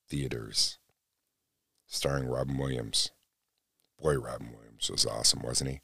theaters, 0.08 0.78
starring 1.86 2.28
Robin 2.28 2.56
Williams. 2.56 3.10
Boy, 4.00 4.14
Robin 4.14 4.52
Williams 4.54 4.90
was 4.90 5.04
awesome, 5.04 5.42
wasn't 5.42 5.70
he? 5.70 5.80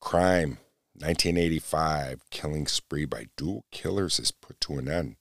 Crime, 0.00 0.58
1985, 0.92 2.28
killing 2.28 2.66
spree 2.66 3.06
by 3.06 3.28
dual 3.38 3.64
killers 3.70 4.18
is 4.18 4.32
put 4.32 4.60
to 4.60 4.76
an 4.76 4.86
end. 4.86 5.16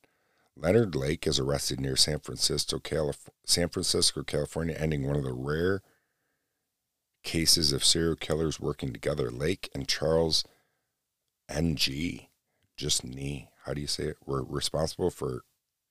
Leonard 0.56 0.96
Lake 0.96 1.26
is 1.26 1.40
arrested 1.40 1.80
near 1.80 1.96
San 1.96 2.20
Francisco, 2.20 2.80
Calif- 2.80 3.30
San 3.46 3.70
Francisco, 3.70 4.24
California, 4.24 4.76
ending 4.78 5.08
one 5.08 5.16
of 5.16 5.24
the 5.24 5.34
rare 5.34 5.82
cases 7.24 7.72
of 7.72 7.84
serial 7.84 8.16
killers 8.16 8.60
working 8.60 8.94
together. 8.94 9.32
Lake 9.32 9.70
and 9.74 9.88
Charles 9.88 10.44
Ng, 11.50 12.28
just 12.78 13.04
knee, 13.04 13.50
how 13.66 13.74
do 13.74 13.82
you 13.82 13.88
say 13.88 14.06
it, 14.06 14.18
were 14.26 14.44
responsible 14.44 15.10
for 15.10 15.44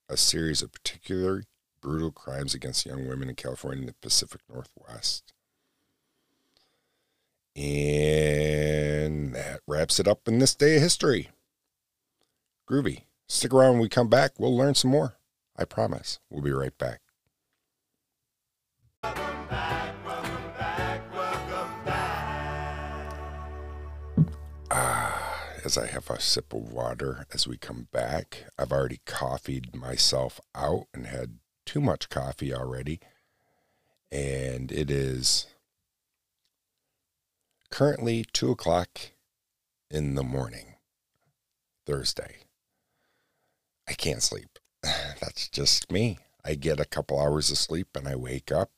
a 0.09 0.17
series 0.17 0.63
of 0.63 0.73
particularly 0.73 1.45
brutal 1.81 2.13
crimes 2.13 2.55
against 2.55 2.87
young 2.87 3.09
women 3.09 3.29
in 3.29 3.35
California 3.35 3.81
and 3.81 3.89
the 3.89 3.95
Pacific 3.95 4.41
Northwest. 4.49 5.33
And 7.57 9.35
that 9.35 9.61
wraps 9.67 9.99
it 10.01 10.09
up 10.09 10.27
in 10.29 10.39
this 10.39 10.55
day 10.55 10.77
of 10.77 10.83
history. 10.83 11.31
Groovy. 12.71 13.03
Stick 13.33 13.55
around 13.55 13.73
when 13.73 13.81
we 13.81 13.89
come 13.89 14.09
back. 14.09 14.33
We'll 14.39 14.55
learn 14.55 14.75
some 14.75 14.91
more. 14.91 15.17
I 15.57 15.65
promise. 15.65 16.21
We'll 16.29 16.43
be 16.43 16.53
right 16.53 16.77
back. 16.77 17.01
Ah, 24.71 25.39
as 25.65 25.79
I 25.79 25.87
have 25.87 26.11
a 26.11 26.21
sip 26.21 26.53
of 26.53 26.71
water 26.71 27.27
as 27.33 27.49
we 27.49 27.57
come 27.57 27.89
back, 27.91 28.45
I've 28.59 28.71
already 28.71 29.01
coffeed 29.07 29.75
myself 29.75 30.39
out 30.55 30.89
and 30.93 31.07
had 31.07 31.39
too 31.65 31.81
much 31.81 32.11
coffee 32.11 32.53
already. 32.53 33.01
And 34.13 34.71
it 34.71 34.91
is 34.91 35.47
currently 37.71 38.27
two 38.35 38.51
o'clock 38.51 39.01
in 39.91 40.17
the 40.17 40.23
morning, 40.23 40.75
Thursday. 41.87 42.42
I 43.93 43.95
can't 43.95 44.23
sleep. 44.23 44.59
That's 44.83 45.51
just 45.51 45.93
me. 45.93 46.17
I 46.43 46.55
get 46.55 46.81
a 46.81 46.87
couple 46.87 47.21
hours 47.21 47.51
of 47.51 47.59
sleep 47.59 47.89
and 47.95 48.09
I 48.09 48.17
wake 48.17 48.51
up 48.51 48.71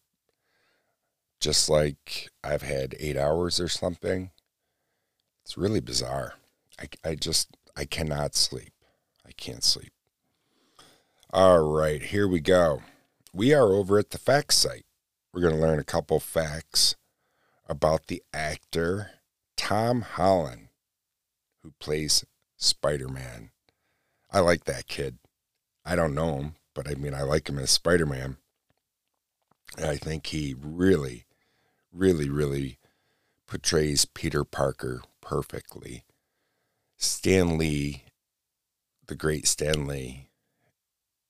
just 1.38 1.68
like 1.68 2.30
I've 2.42 2.62
had 2.62 2.96
eight 2.98 3.16
hours 3.16 3.60
or 3.60 3.68
something. 3.68 4.32
It's 5.44 5.56
really 5.56 5.78
bizarre. 5.78 6.34
I, 6.80 6.88
I 7.08 7.14
just, 7.14 7.56
I 7.76 7.84
cannot 7.84 8.34
sleep. 8.34 8.72
I 9.24 9.30
can't 9.30 9.62
sleep. 9.62 9.92
All 11.30 11.60
right, 11.60 12.02
here 12.02 12.26
we 12.26 12.40
go. 12.40 12.82
We 13.32 13.54
are 13.54 13.72
over 13.72 14.00
at 14.00 14.10
the 14.10 14.18
facts 14.18 14.56
site. 14.56 14.84
We're 15.32 15.42
going 15.42 15.54
to 15.54 15.60
learn 15.60 15.78
a 15.78 15.84
couple 15.84 16.18
facts 16.18 16.96
about 17.68 18.08
the 18.08 18.20
actor 18.32 19.10
Tom 19.56 20.02
Holland, 20.02 20.70
who 21.62 21.72
plays 21.78 22.24
Spider 22.56 23.08
Man 23.08 23.52
I 24.34 24.40
like 24.40 24.64
that 24.64 24.88
kid. 24.88 25.18
I 25.84 25.94
don't 25.94 26.12
know 26.12 26.38
him, 26.38 26.54
but 26.74 26.90
I 26.90 26.96
mean, 26.96 27.14
I 27.14 27.22
like 27.22 27.48
him 27.48 27.56
as 27.60 27.70
Spider 27.70 28.04
Man. 28.04 28.36
I 29.78 29.94
think 29.94 30.26
he 30.26 30.56
really, 30.60 31.24
really, 31.92 32.28
really 32.28 32.78
portrays 33.46 34.06
Peter 34.06 34.42
Parker 34.42 35.02
perfectly. 35.20 36.02
Stan 36.96 37.56
Lee, 37.56 38.02
the 39.06 39.14
great 39.14 39.46
Stan 39.46 39.86
Lee, 39.86 40.30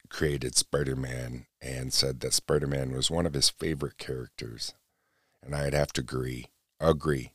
created 0.08 0.56
Spider 0.56 0.96
Man 0.96 1.44
and 1.60 1.92
said 1.92 2.20
that 2.20 2.32
Spider 2.32 2.66
Man 2.66 2.92
was 2.92 3.10
one 3.10 3.26
of 3.26 3.34
his 3.34 3.50
favorite 3.50 3.98
characters. 3.98 4.72
And 5.42 5.54
I'd 5.54 5.74
have 5.74 5.92
to 5.94 6.00
agree. 6.00 6.46
Agree. 6.80 7.32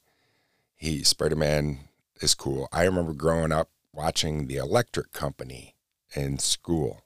He 0.75 1.03
Spider 1.03 1.35
Man 1.35 1.81
is 2.21 2.33
cool. 2.33 2.67
I 2.73 2.85
remember 2.85 3.13
growing 3.13 3.51
up 3.51 3.69
watching 3.93 4.47
the 4.47 4.57
electric 4.57 5.11
company 5.11 5.75
in 6.15 6.39
school. 6.39 7.03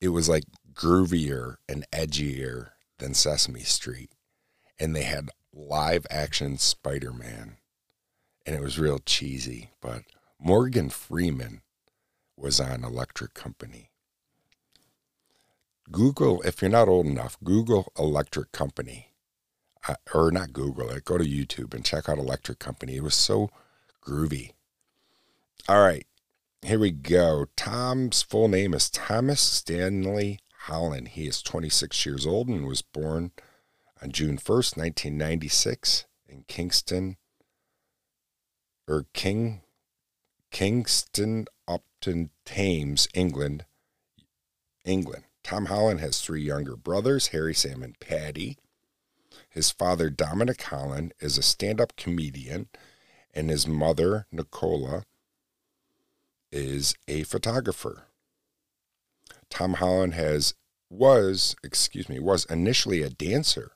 It 0.00 0.08
was 0.08 0.28
like 0.28 0.44
groovier 0.72 1.56
and 1.68 1.84
edgier 1.92 2.70
than 2.98 3.14
Sesame 3.14 3.62
Street. 3.62 4.10
And 4.78 4.96
they 4.96 5.02
had 5.02 5.30
live 5.52 6.06
action 6.10 6.58
Spider 6.58 7.12
Man. 7.12 7.56
And 8.46 8.56
it 8.56 8.62
was 8.62 8.78
real 8.78 8.98
cheesy. 8.98 9.70
But 9.80 10.02
Morgan 10.38 10.88
Freeman 10.90 11.60
was 12.36 12.60
on 12.60 12.84
Electric 12.84 13.34
Company. 13.34 13.90
Google, 15.90 16.40
if 16.42 16.62
you're 16.62 16.70
not 16.70 16.88
old 16.88 17.06
enough, 17.06 17.36
Google 17.42 17.92
Electric 17.98 18.52
Company. 18.52 19.08
Uh, 19.88 19.94
or 20.14 20.30
not 20.30 20.52
Google 20.52 20.90
it, 20.90 21.04
go 21.06 21.16
to 21.16 21.24
YouTube 21.24 21.72
and 21.72 21.84
check 21.84 22.08
out 22.08 22.18
Electric 22.18 22.58
Company. 22.58 22.96
It 22.96 23.02
was 23.02 23.14
so 23.14 23.48
groovy. 24.04 24.52
All 25.68 25.80
right, 25.80 26.06
here 26.62 26.78
we 26.78 26.90
go. 26.90 27.46
Tom's 27.56 28.22
full 28.22 28.48
name 28.48 28.74
is 28.74 28.90
Thomas 28.90 29.40
Stanley 29.40 30.40
Holland. 30.62 31.08
He 31.08 31.26
is 31.26 31.42
26 31.42 32.04
years 32.06 32.26
old 32.26 32.48
and 32.48 32.66
was 32.66 32.82
born 32.82 33.32
on 34.02 34.10
June 34.10 34.36
1st, 34.36 34.76
1996, 34.76 36.06
in 36.28 36.44
Kingston 36.48 37.16
or 38.88 39.06
King 39.12 39.60
Kingston 40.50 41.46
upon 41.68 42.30
Thames, 42.44 43.06
England. 43.14 43.64
England. 44.84 45.24
Tom 45.44 45.66
Holland 45.66 46.00
has 46.00 46.20
three 46.20 46.42
younger 46.42 46.76
brothers, 46.76 47.28
Harry, 47.28 47.54
Sam, 47.54 47.82
and 47.82 47.98
Patty. 48.00 48.58
His 49.48 49.70
father, 49.70 50.10
Dominic 50.10 50.62
Holland, 50.62 51.14
is 51.20 51.38
a 51.38 51.42
stand 51.42 51.80
up 51.80 51.96
comedian, 51.96 52.68
and 53.32 53.48
his 53.48 53.66
mother, 53.66 54.26
Nicola, 54.32 55.04
is 56.52 56.94
a 57.08 57.22
photographer. 57.24 58.04
Tom 59.48 59.74
Holland 59.74 60.14
has 60.14 60.54
was, 60.88 61.54
excuse 61.62 62.08
me, 62.08 62.18
was 62.18 62.44
initially 62.46 63.02
a 63.02 63.10
dancer. 63.10 63.72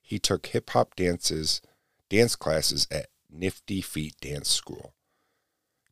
He 0.00 0.18
took 0.18 0.46
hip 0.46 0.70
hop 0.70 0.94
dances, 0.96 1.60
dance 2.08 2.36
classes 2.36 2.86
at 2.90 3.06
Nifty 3.30 3.80
Feet 3.80 4.14
Dance 4.20 4.48
School. 4.48 4.94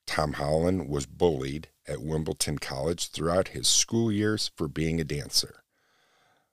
Tom 0.07 0.35
Holland 0.35 0.89
was 0.89 1.07
bullied 1.07 1.69
at 1.87 2.03
Wimbledon 2.03 2.59
College 2.59 3.09
throughout 3.09 3.49
his 3.49 3.69
school 3.69 4.11
years 4.11 4.51
for 4.57 4.69
being 4.69 5.01
a 5.01 5.05
dancer. 5.05 5.63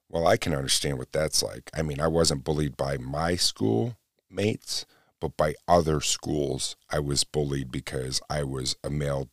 Well, 0.08 0.26
I 0.26 0.36
can 0.36 0.54
understand 0.54 0.98
what 0.98 1.12
that's 1.12 1.42
like. 1.42 1.70
I 1.72 1.82
mean, 1.82 2.00
I 2.00 2.06
wasn't 2.06 2.44
bullied 2.44 2.76
by 2.76 2.98
my 2.98 3.36
school 3.36 3.96
mates, 4.30 4.84
but 5.20 5.36
by 5.36 5.54
other 5.66 6.00
schools, 6.00 6.76
I 6.90 6.98
was 6.98 7.24
bullied 7.24 7.70
because 7.70 8.20
I 8.28 8.42
was 8.42 8.76
a 8.84 8.90
male 8.90 9.30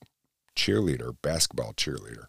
cheerleader, 0.55 1.15
basketball 1.21 1.73
cheerleader. 1.73 2.25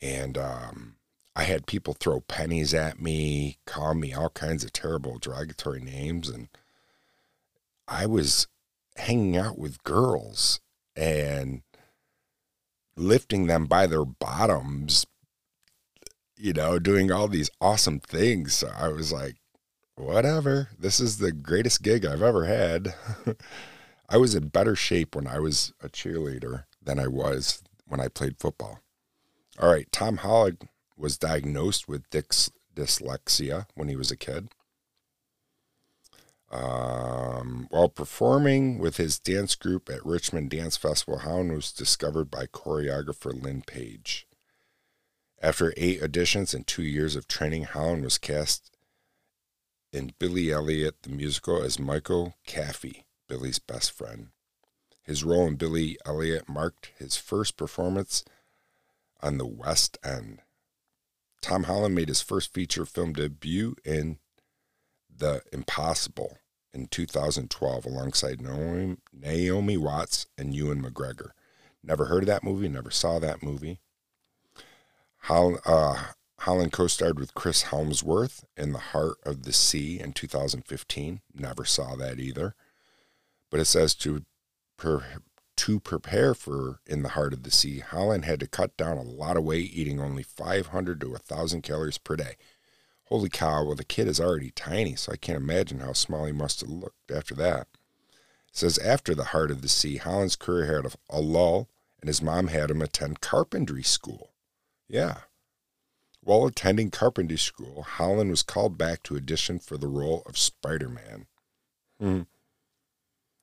And 0.00 0.36
um, 0.36 0.96
I 1.34 1.44
had 1.44 1.66
people 1.66 1.94
throw 1.94 2.20
pennies 2.20 2.74
at 2.74 3.00
me, 3.00 3.58
call 3.66 3.94
me 3.94 4.12
all 4.12 4.30
kinds 4.30 4.64
of 4.64 4.72
terrible 4.72 5.18
derogatory 5.18 5.80
names. 5.80 6.28
And 6.28 6.48
I 7.88 8.06
was 8.06 8.48
hanging 8.96 9.36
out 9.36 9.58
with 9.58 9.84
girls 9.84 10.60
and 10.96 11.62
lifting 12.96 13.46
them 13.46 13.66
by 13.66 13.86
their 13.86 14.04
bottoms, 14.04 15.06
you 16.36 16.52
know, 16.52 16.78
doing 16.78 17.10
all 17.10 17.28
these 17.28 17.50
awesome 17.60 18.00
things. 18.00 18.54
So 18.54 18.70
I 18.76 18.88
was 18.88 19.12
like, 19.12 19.36
whatever. 19.94 20.68
This 20.78 21.00
is 21.00 21.18
the 21.18 21.32
greatest 21.32 21.82
gig 21.82 22.04
I've 22.04 22.22
ever 22.22 22.44
had. 22.44 22.94
I 24.08 24.16
was 24.18 24.34
in 24.34 24.48
better 24.48 24.76
shape 24.76 25.14
when 25.14 25.26
I 25.26 25.38
was 25.38 25.72
a 25.82 25.88
cheerleader 25.88 26.64
than 26.82 26.98
I 26.98 27.06
was 27.06 27.62
when 27.86 28.00
I 28.00 28.08
played 28.08 28.38
football. 28.38 28.80
All 29.58 29.70
right, 29.70 29.90
Tom 29.92 30.18
Holland 30.18 30.68
was 30.96 31.18
diagnosed 31.18 31.88
with 31.88 32.08
dyslexia 32.10 33.66
when 33.74 33.88
he 33.88 33.96
was 33.96 34.10
a 34.10 34.16
kid. 34.16 34.48
Um, 36.50 37.66
while 37.70 37.88
performing 37.88 38.78
with 38.78 38.98
his 38.98 39.18
dance 39.18 39.54
group 39.54 39.88
at 39.88 40.04
Richmond 40.04 40.50
Dance 40.50 40.76
Festival, 40.76 41.20
Holland 41.20 41.52
was 41.52 41.72
discovered 41.72 42.30
by 42.30 42.46
choreographer 42.46 43.32
Lynn 43.32 43.62
Page. 43.62 44.26
After 45.40 45.72
eight 45.76 46.02
auditions 46.02 46.54
and 46.54 46.66
two 46.66 46.82
years 46.82 47.16
of 47.16 47.26
training, 47.26 47.64
Holland 47.64 48.04
was 48.04 48.18
cast 48.18 48.76
in 49.92 50.12
Billy 50.18 50.52
Elliot 50.52 51.02
the 51.02 51.10
musical 51.10 51.62
as 51.62 51.78
Michael 51.78 52.34
Caffey, 52.46 53.04
Billy's 53.28 53.58
best 53.58 53.90
friend. 53.90 54.28
His 55.02 55.24
role 55.24 55.46
in 55.46 55.56
Billy 55.56 55.98
Elliot 56.06 56.48
marked 56.48 56.92
his 56.96 57.16
first 57.16 57.56
performance 57.56 58.24
on 59.20 59.38
the 59.38 59.46
West 59.46 59.98
End. 60.04 60.40
Tom 61.40 61.64
Holland 61.64 61.94
made 61.94 62.08
his 62.08 62.22
first 62.22 62.52
feature 62.54 62.86
film 62.86 63.12
debut 63.12 63.74
in 63.84 64.18
The 65.14 65.42
Impossible 65.52 66.38
in 66.72 66.86
2012 66.86 67.84
alongside 67.84 68.40
Naomi, 68.40 69.76
Watts 69.76 70.26
and 70.38 70.54
Ewan 70.54 70.82
McGregor. 70.82 71.30
Never 71.82 72.06
heard 72.06 72.22
of 72.22 72.28
that 72.28 72.44
movie, 72.44 72.68
never 72.68 72.90
saw 72.90 73.18
that 73.18 73.42
movie. 73.42 73.80
Holland, 75.22 75.58
uh, 75.66 76.04
Holland 76.40 76.72
co 76.72 76.86
starred 76.86 77.18
with 77.18 77.34
Chris 77.34 77.64
Hemsworth 77.64 78.44
in 78.56 78.72
The 78.72 78.78
Heart 78.78 79.18
of 79.24 79.42
the 79.42 79.52
Sea 79.52 80.00
in 80.00 80.12
2015. 80.12 81.20
Never 81.34 81.64
saw 81.64 81.94
that 81.96 82.18
either. 82.18 82.54
But 83.50 83.60
it 83.60 83.66
says 83.66 83.94
to, 83.96 84.24
per, 84.82 85.04
to 85.54 85.78
prepare 85.78 86.34
for 86.34 86.80
In 86.88 87.02
the 87.02 87.10
Heart 87.10 87.34
of 87.34 87.44
the 87.44 87.52
Sea, 87.52 87.78
Holland 87.78 88.24
had 88.24 88.40
to 88.40 88.48
cut 88.48 88.76
down 88.76 88.98
a 88.98 89.02
lot 89.02 89.36
of 89.36 89.44
weight, 89.44 89.70
eating 89.72 90.00
only 90.00 90.24
500 90.24 91.00
to 91.00 91.10
1,000 91.10 91.62
calories 91.62 91.98
per 91.98 92.16
day. 92.16 92.36
Holy 93.04 93.28
cow, 93.28 93.64
well, 93.64 93.76
the 93.76 93.84
kid 93.84 94.08
is 94.08 94.18
already 94.18 94.50
tiny, 94.50 94.96
so 94.96 95.12
I 95.12 95.16
can't 95.16 95.38
imagine 95.38 95.78
how 95.78 95.92
small 95.92 96.26
he 96.26 96.32
must 96.32 96.62
have 96.62 96.70
looked 96.70 97.12
after 97.12 97.34
that. 97.36 97.68
It 98.48 98.56
says 98.56 98.76
after 98.78 99.14
the 99.14 99.26
heart 99.26 99.52
of 99.52 99.62
the 99.62 99.68
sea, 99.68 99.98
Holland's 99.98 100.34
career 100.34 100.74
had 100.74 100.92
a 101.08 101.20
lull, 101.20 101.68
and 102.00 102.08
his 102.08 102.20
mom 102.20 102.48
had 102.48 102.68
him 102.68 102.82
attend 102.82 103.20
carpentry 103.20 103.84
school. 103.84 104.32
Yeah. 104.88 105.18
While 106.22 106.46
attending 106.46 106.90
carpentry 106.90 107.38
school, 107.38 107.82
Holland 107.82 108.30
was 108.30 108.42
called 108.42 108.76
back 108.76 109.04
to 109.04 109.16
audition 109.16 109.60
for 109.60 109.76
the 109.76 109.88
role 109.88 110.24
of 110.26 110.36
Spider 110.36 110.88
Man. 110.88 111.26
Hmm. 112.00 112.22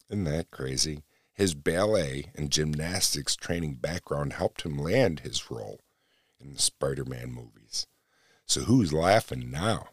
Isn't 0.10 0.26
that 0.26 0.52
crazy? 0.52 1.04
His 1.40 1.54
ballet 1.54 2.34
and 2.36 2.52
gymnastics 2.52 3.38
training 3.38 3.76
background 3.76 4.34
helped 4.34 4.64
him 4.64 4.78
land 4.78 5.22
his 5.22 5.50
role 5.50 5.80
in 6.38 6.52
the 6.52 6.60
Spider 6.60 7.06
Man 7.06 7.32
movies. 7.32 7.88
So 8.46 8.66
who's 8.66 8.92
laughing 8.92 9.50
now? 9.50 9.88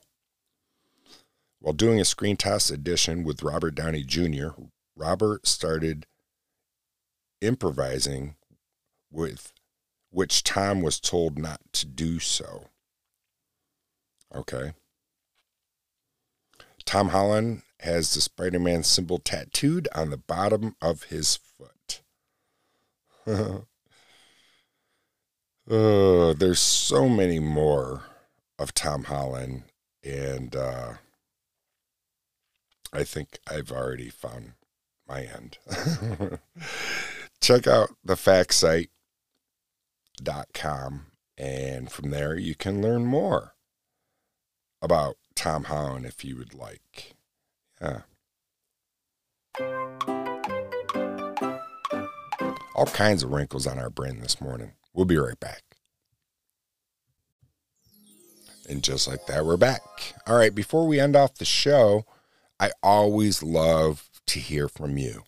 While 1.60 1.74
doing 1.74 2.00
a 2.00 2.04
screen 2.04 2.36
test 2.36 2.72
audition 2.72 3.22
with 3.22 3.44
Robert 3.44 3.76
Downey 3.76 4.02
Jr., 4.02 4.48
Robert 4.96 5.46
started 5.46 6.06
improvising 7.40 8.34
with 9.12 9.52
which 10.10 10.42
Tom 10.42 10.82
was 10.82 10.98
told 10.98 11.38
not 11.38 11.60
to 11.74 11.86
do 11.86 12.18
so. 12.18 12.70
Okay. 14.34 14.72
Tom 16.84 17.10
Holland 17.10 17.62
has 17.86 18.12
the 18.12 18.20
Spider 18.20 18.58
Man 18.58 18.82
symbol 18.82 19.18
tattooed 19.18 19.86
on 19.94 20.10
the 20.10 20.16
bottom 20.16 20.74
of 20.82 21.04
his 21.04 21.36
foot. 21.36 22.02
oh, 25.70 26.32
there's 26.34 26.58
so 26.58 27.08
many 27.08 27.38
more 27.38 28.02
of 28.58 28.74
Tom 28.74 29.04
Holland, 29.04 29.62
and 30.02 30.56
uh, 30.56 30.94
I 32.92 33.04
think 33.04 33.38
I've 33.48 33.70
already 33.70 34.10
found 34.10 34.54
my 35.08 35.22
end. 35.22 35.58
Check 37.40 37.68
out 37.68 37.90
the 38.04 38.14
factsite.com, 38.14 41.06
and 41.38 41.92
from 41.92 42.10
there 42.10 42.36
you 42.36 42.56
can 42.56 42.82
learn 42.82 43.06
more 43.06 43.54
about 44.82 45.16
Tom 45.34 45.64
Holland 45.64 46.06
if 46.06 46.24
you 46.24 46.36
would 46.36 46.54
like. 46.54 47.15
Yeah. 47.80 48.00
All 52.74 52.86
kinds 52.86 53.22
of 53.22 53.30
wrinkles 53.30 53.66
on 53.66 53.78
our 53.78 53.90
brain 53.90 54.20
this 54.20 54.40
morning. 54.40 54.72
We'll 54.92 55.06
be 55.06 55.16
right 55.16 55.38
back. 55.38 55.62
And 58.68 58.82
just 58.82 59.06
like 59.06 59.26
that, 59.26 59.46
we're 59.46 59.56
back. 59.56 59.82
All 60.26 60.36
right, 60.36 60.54
before 60.54 60.86
we 60.86 60.98
end 60.98 61.14
off 61.14 61.36
the 61.36 61.44
show, 61.44 62.04
I 62.58 62.72
always 62.82 63.42
love 63.42 64.10
to 64.26 64.40
hear 64.40 64.68
from 64.68 64.98
you. 64.98 65.22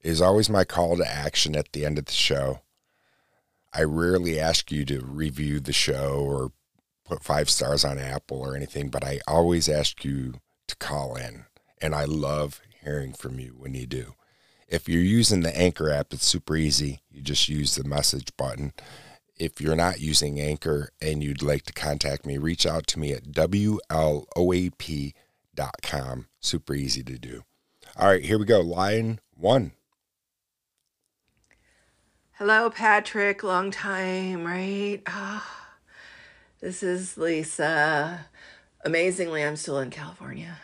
It 0.00 0.10
is 0.10 0.20
always 0.20 0.48
my 0.48 0.64
call 0.64 0.96
to 0.96 1.06
action 1.06 1.56
at 1.56 1.72
the 1.72 1.84
end 1.84 1.98
of 1.98 2.06
the 2.06 2.12
show. 2.12 2.60
I 3.72 3.82
rarely 3.82 4.38
ask 4.38 4.70
you 4.70 4.84
to 4.86 5.00
review 5.00 5.58
the 5.58 5.72
show 5.72 6.22
or 6.24 6.52
put 7.04 7.24
five 7.24 7.50
stars 7.50 7.84
on 7.84 7.98
Apple 7.98 8.40
or 8.40 8.54
anything, 8.54 8.88
but 8.90 9.04
I 9.04 9.20
always 9.26 9.68
ask 9.68 10.04
you 10.04 10.34
to 10.68 10.76
call 10.76 11.16
in. 11.16 11.46
And 11.82 11.94
I 11.94 12.04
love 12.04 12.62
hearing 12.82 13.12
from 13.12 13.38
you 13.38 13.54
when 13.58 13.74
you 13.74 13.86
do. 13.86 14.14
If 14.68 14.88
you're 14.88 15.02
using 15.02 15.40
the 15.40 15.54
Anchor 15.54 15.90
app, 15.90 16.14
it's 16.14 16.24
super 16.24 16.56
easy. 16.56 17.02
You 17.10 17.20
just 17.20 17.48
use 17.48 17.74
the 17.74 17.84
message 17.84 18.34
button 18.38 18.72
if 19.42 19.60
you're 19.60 19.74
not 19.74 20.00
using 20.00 20.40
Anchor 20.40 20.90
and 21.00 21.22
you'd 21.22 21.42
like 21.42 21.64
to 21.64 21.72
contact 21.72 22.24
me, 22.24 22.38
reach 22.38 22.64
out 22.64 22.86
to 22.88 23.00
me 23.00 23.12
at 23.12 23.24
WLOAP.com. 23.24 23.78
Super 26.38 26.74
easy 26.74 27.02
to 27.02 27.18
do. 27.18 27.42
All 27.96 28.06
right, 28.06 28.24
here 28.24 28.38
we 28.38 28.44
go. 28.44 28.60
Line 28.60 29.18
one. 29.34 29.72
Hello, 32.34 32.70
Patrick. 32.70 33.42
Long 33.42 33.72
time, 33.72 34.44
right? 34.44 35.02
Oh, 35.08 35.44
this 36.60 36.84
is 36.84 37.18
Lisa. 37.18 38.26
Amazingly, 38.84 39.44
I'm 39.44 39.56
still 39.56 39.80
in 39.80 39.90
California, 39.90 40.58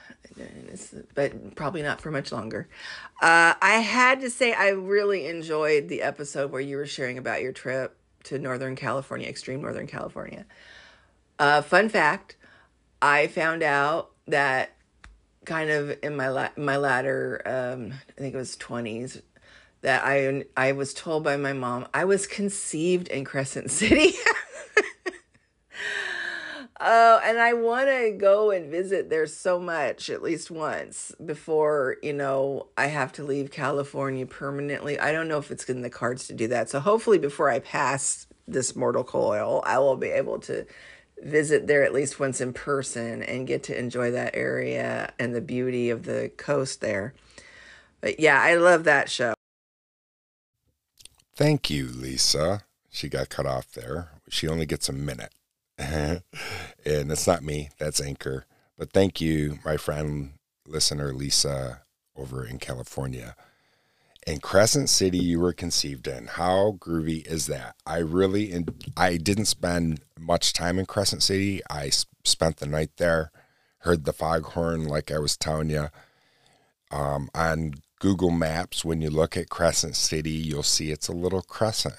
but 1.15 1.55
probably 1.55 1.83
not 1.83 2.01
for 2.01 2.11
much 2.11 2.33
longer. 2.33 2.69
Uh, 3.21 3.55
I 3.61 3.81
had 3.81 4.21
to 4.21 4.31
say, 4.31 4.53
I 4.53 4.69
really 4.71 5.27
enjoyed 5.27 5.89
the 5.89 6.03
episode 6.03 6.53
where 6.53 6.61
you 6.61 6.77
were 6.77 6.87
sharing 6.87 7.19
about 7.19 7.43
your 7.43 7.53
trip 7.53 7.97
to 8.25 8.39
Northern 8.39 8.77
California, 8.77 9.29
extreme 9.29 9.63
Northern 9.63 9.87
California. 9.87 10.45
Uh, 11.39 11.63
fun 11.63 11.89
fact 11.89 12.37
I 13.01 13.29
found 13.29 13.63
out 13.63 14.11
that 14.27 14.75
kind 15.45 15.71
of 15.71 15.97
in 16.03 16.15
my 16.17 16.29
la- 16.29 16.51
my 16.57 16.77
latter 16.77 17.41
um 17.47 17.93
I 18.17 18.21
think 18.21 18.35
it 18.35 18.37
was 18.37 18.57
20s 18.57 19.23
that 19.81 20.03
I 20.05 20.45
I 20.57 20.73
was 20.73 20.93
told 20.93 21.25
by 21.25 21.37
my 21.37 21.53
mom 21.53 21.87
I 21.95 22.05
was 22.05 22.27
conceived 22.27 23.09
in 23.09 23.25
Crescent 23.25 23.71
City. 23.71 24.13
Oh, 26.81 27.21
and 27.25 27.41
I 27.41 27.55
want 27.55 27.89
to 27.89 28.13
go 28.17 28.53
and 28.53 28.71
visit 28.71 29.11
there 29.11 29.27
so 29.27 29.59
much, 29.59 30.09
at 30.09 30.23
least 30.23 30.49
once 30.49 31.13
before, 31.25 31.97
you 32.05 32.13
know, 32.13 32.69
I 32.77 32.87
have 32.87 33.13
to 33.15 33.25
leave 33.25 33.51
California 33.51 34.27
permanently. 34.27 34.99
I 34.99 35.11
don't 35.11 35.27
know 35.27 35.39
if 35.39 35.51
it's 35.51 35.69
in 35.69 35.83
the 35.83 35.91
cards 35.91 36.29
to 36.29 36.35
do 36.35 36.47
that. 36.49 36.71
So 36.71 36.79
hopefully 36.79 37.19
before 37.19 37.51
I 37.51 37.59
pass 37.59 38.29
this 38.47 38.77
mortal 38.77 39.03
coil, 39.03 39.61
I 39.67 39.79
will 39.81 39.97
be 39.97 40.09
able 40.09 40.39
to 40.41 40.67
visit 41.21 41.67
there 41.67 41.83
at 41.83 41.93
least 41.93 42.21
once 42.21 42.41
in 42.41 42.53
person 42.53 43.25
and 43.25 43.49
get 43.49 43.65
to 43.65 43.77
enjoy 43.77 44.13
that 44.13 44.37
area 44.37 45.13
and 45.19 45.35
the 45.35 45.41
beauty 45.41 45.91
of 45.91 46.05
the 46.05 46.31
coast 46.37 46.81
there. 46.81 47.13
But 48.01 48.21
yeah, 48.21 48.41
I 48.41 48.55
love 48.55 48.85
that 48.85 49.11
show. 49.11 49.35
Thank 51.35 51.71
you, 51.71 51.89
Lisa. 51.89 52.63
She 52.89 53.09
got 53.09 53.31
cut 53.31 53.47
off 53.47 53.73
there. 53.73 54.11
She 54.29 54.47
only 54.47 54.67
gets 54.67 54.89
a 54.89 54.93
minute. 54.93 55.33
and 55.79 56.23
it's 56.85 57.27
not 57.27 57.43
me, 57.43 57.71
that's 57.79 58.01
Anchor. 58.01 58.47
But 58.77 58.93
thank 58.93 59.21
you, 59.21 59.59
my 59.65 59.77
friend, 59.77 60.33
listener 60.67 61.13
Lisa 61.13 61.83
over 62.17 62.45
in 62.45 62.59
California. 62.59 63.37
In 64.27 64.41
Crescent 64.41 64.91
City, 64.91 65.19
you 65.19 65.41
were 65.41 65.53
conceived 65.53 66.07
in. 66.07 66.27
How 66.27 66.77
groovy 66.79 67.27
is 67.27 67.47
that? 67.47 67.77
I 67.87 67.99
really, 67.99 68.53
in, 68.53 68.67
I 68.97 69.17
didn't 69.17 69.47
spend 69.47 70.01
much 70.19 70.53
time 70.53 70.79
in 70.79 70.87
Crescent 70.87 71.23
City. 71.23 71.63
I 71.71 71.91
spent 72.25 72.59
the 72.59 72.67
night 72.67 72.91
there, 72.97 73.31
heard 73.79 74.05
the 74.05 74.13
foghorn, 74.13 74.87
like 74.87 75.11
I 75.11 75.19
was 75.19 75.37
telling 75.37 75.71
you. 75.71 75.89
Um, 76.91 77.31
on 77.35 77.75
Google 78.01 78.31
Maps, 78.31 78.85
when 78.85 79.01
you 79.01 79.11
look 79.11 79.37
at 79.37 79.49
Crescent 79.49 79.97
City, 79.97 80.31
you'll 80.31 80.63
see 80.63 80.91
it's 80.91 81.09
a 81.09 81.13
little 81.13 81.43
crescent 81.43 81.97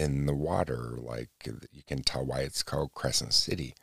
in 0.00 0.24
the 0.24 0.34
water. 0.34 0.96
Like 0.98 1.28
you 1.44 1.82
can 1.86 2.02
tell 2.02 2.24
why 2.24 2.40
it's 2.40 2.62
called 2.62 2.94
Crescent 2.94 3.34
City. 3.34 3.74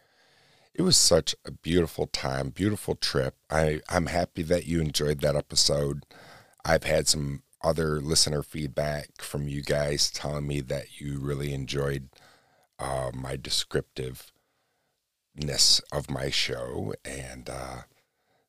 It 0.73 0.81
was 0.81 0.97
such 0.97 1.35
a 1.45 1.51
beautiful 1.51 2.07
time, 2.07 2.49
beautiful 2.49 2.95
trip. 2.95 3.35
I, 3.49 3.81
I'm 3.87 4.07
happy 4.07 4.41
that 4.43 4.65
you 4.65 4.81
enjoyed 4.81 5.21
that 5.21 5.35
episode. 5.35 6.03
I've 6.65 6.83
had 6.83 7.07
some 7.07 7.43
other 7.63 8.01
listener 8.01 8.43
feedback 8.43 9.21
from 9.21 9.47
you 9.47 9.61
guys 9.61 10.11
telling 10.11 10.47
me 10.47 10.61
that 10.61 10.99
you 10.99 11.19
really 11.19 11.53
enjoyed 11.53 12.09
uh, 12.79 13.11
my 13.13 13.37
descriptiveness 13.37 14.31
of 15.91 16.09
my 16.09 16.29
show. 16.29 16.93
And 17.05 17.49
uh, 17.49 17.81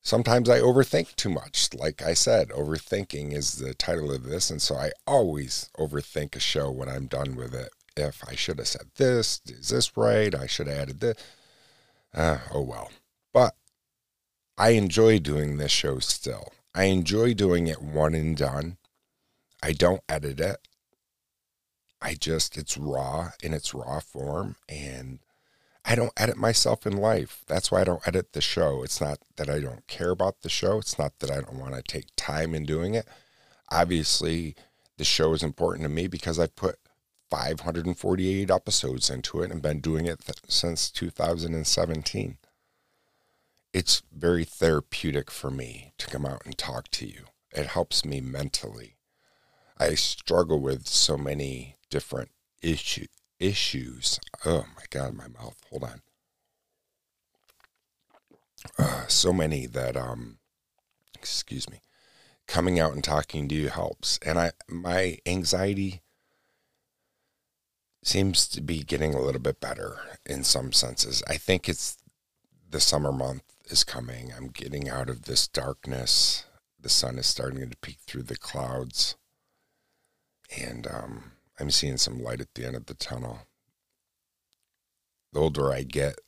sometimes 0.01 0.49
I 0.49 0.59
overthink 0.59 1.15
too 1.15 1.29
much. 1.29 1.69
Like 1.73 2.01
I 2.01 2.13
said, 2.13 2.49
overthinking 2.49 3.33
is 3.33 3.57
the 3.57 3.73
title 3.73 4.11
of 4.11 4.23
this. 4.23 4.49
And 4.49 4.61
so 4.61 4.75
I 4.75 4.91
always 5.05 5.69
overthink 5.77 6.35
a 6.35 6.39
show 6.39 6.71
when 6.71 6.89
I'm 6.89 7.07
done 7.07 7.35
with 7.35 7.53
it. 7.53 7.69
If 7.97 8.23
I 8.27 8.35
should 8.35 8.59
have 8.59 8.67
said 8.67 8.91
this, 8.95 9.41
is 9.45 9.69
this 9.69 9.97
right? 9.97 10.33
I 10.33 10.47
should 10.47 10.67
have 10.67 10.77
added 10.77 10.99
this. 10.99 11.17
Uh, 12.13 12.39
oh 12.53 12.61
well. 12.61 12.91
But 13.33 13.55
I 14.57 14.71
enjoy 14.71 15.19
doing 15.19 15.57
this 15.57 15.71
show 15.71 15.99
still. 15.99 16.53
I 16.73 16.85
enjoy 16.85 17.33
doing 17.33 17.67
it 17.67 17.81
one 17.81 18.13
and 18.13 18.37
done. 18.37 18.77
I 19.61 19.73
don't 19.73 20.01
edit 20.07 20.39
it. 20.39 20.67
I 22.01 22.13
just, 22.13 22.57
it's 22.57 22.77
raw 22.77 23.31
in 23.43 23.53
its 23.53 23.73
raw 23.73 23.99
form. 23.99 24.55
And 24.69 25.19
I 25.85 25.95
don't 25.95 26.13
edit 26.17 26.37
myself 26.37 26.85
in 26.85 26.97
life. 26.97 27.43
That's 27.47 27.71
why 27.71 27.81
I 27.81 27.83
don't 27.85 28.07
edit 28.07 28.33
the 28.33 28.41
show. 28.41 28.83
It's 28.83 29.01
not 29.01 29.19
that 29.37 29.49
I 29.49 29.59
don't 29.59 29.87
care 29.87 30.11
about 30.11 30.41
the 30.41 30.49
show. 30.49 30.77
It's 30.77 30.99
not 30.99 31.19
that 31.19 31.31
I 31.31 31.35
don't 31.35 31.59
want 31.59 31.75
to 31.75 31.81
take 31.81 32.07
time 32.15 32.53
in 32.53 32.65
doing 32.65 32.93
it. 32.93 33.07
Obviously, 33.71 34.55
the 34.97 35.05
show 35.05 35.33
is 35.33 35.43
important 35.43 35.83
to 35.83 35.89
me 35.89 36.07
because 36.07 36.37
I 36.37 36.47
put 36.47 36.77
548 37.29 38.49
episodes 38.49 39.09
into 39.09 39.41
it 39.41 39.51
and 39.51 39.61
been 39.61 39.79
doing 39.79 40.05
it 40.05 40.19
th- 40.25 40.39
since 40.47 40.89
2017. 40.91 42.37
It's 43.71 44.01
very 44.11 44.43
therapeutic 44.43 45.29
for 45.29 45.51
me 45.51 45.93
to 45.99 46.07
come 46.07 46.25
out 46.25 46.41
and 46.45 46.57
talk 46.57 46.89
to 46.91 47.07
you. 47.07 47.25
It 47.51 47.67
helps 47.67 48.03
me 48.03 48.19
mentally. 48.19 48.97
I 49.77 49.95
struggle 49.95 50.59
with 50.59 50.87
so 50.87 51.17
many 51.17 51.77
different 51.89 52.31
issue, 52.61 53.05
issues. 53.39 54.19
Oh 54.45 54.65
my 54.75 54.83
God, 54.89 55.13
my 55.13 55.27
mouth. 55.27 55.55
Hold 55.69 55.83
on. 55.83 56.01
Uh, 58.77 59.07
so 59.07 59.31
many 59.31 59.65
that, 59.65 59.95
um, 59.95 60.37
excuse 61.15 61.69
me, 61.69 61.81
coming 62.47 62.79
out 62.79 62.93
and 62.93 63.03
talking 63.03 63.47
to 63.47 63.55
you 63.55 63.69
helps. 63.69 64.19
And 64.25 64.37
I, 64.37 64.51
my 64.67 65.17
anxiety 65.25 66.01
seems 68.03 68.47
to 68.49 68.61
be 68.61 68.83
getting 68.83 69.13
a 69.13 69.21
little 69.21 69.41
bit 69.41 69.59
better 69.59 69.99
in 70.25 70.43
some 70.43 70.71
senses. 70.71 71.23
I 71.27 71.37
think 71.37 71.69
it's 71.69 71.97
the 72.69 72.79
summer 72.79 73.11
month 73.11 73.43
is 73.69 73.83
coming. 73.83 74.31
I'm 74.35 74.47
getting 74.47 74.89
out 74.89 75.09
of 75.09 75.23
this 75.23 75.47
darkness. 75.47 76.45
The 76.79 76.89
sun 76.89 77.17
is 77.17 77.27
starting 77.27 77.69
to 77.69 77.77
peek 77.77 77.99
through 78.05 78.23
the 78.23 78.37
clouds. 78.37 79.15
And 80.57 80.87
um, 80.87 81.31
I'm 81.59 81.71
seeing 81.71 81.97
some 81.97 82.23
light 82.23 82.39
at 82.39 82.53
the 82.55 82.65
end 82.65 82.75
of 82.75 82.85
the 82.85 82.93
tunnel. 82.93 83.39
The 85.33 85.39
older 85.39 85.73
I 85.73 85.83
get, 85.83 86.19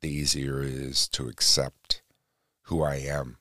the 0.00 0.08
easier 0.08 0.62
it 0.62 0.72
is 0.72 1.08
to 1.08 1.28
accept 1.28 2.02
who 2.62 2.82
I 2.82 2.96
am. 2.96 3.38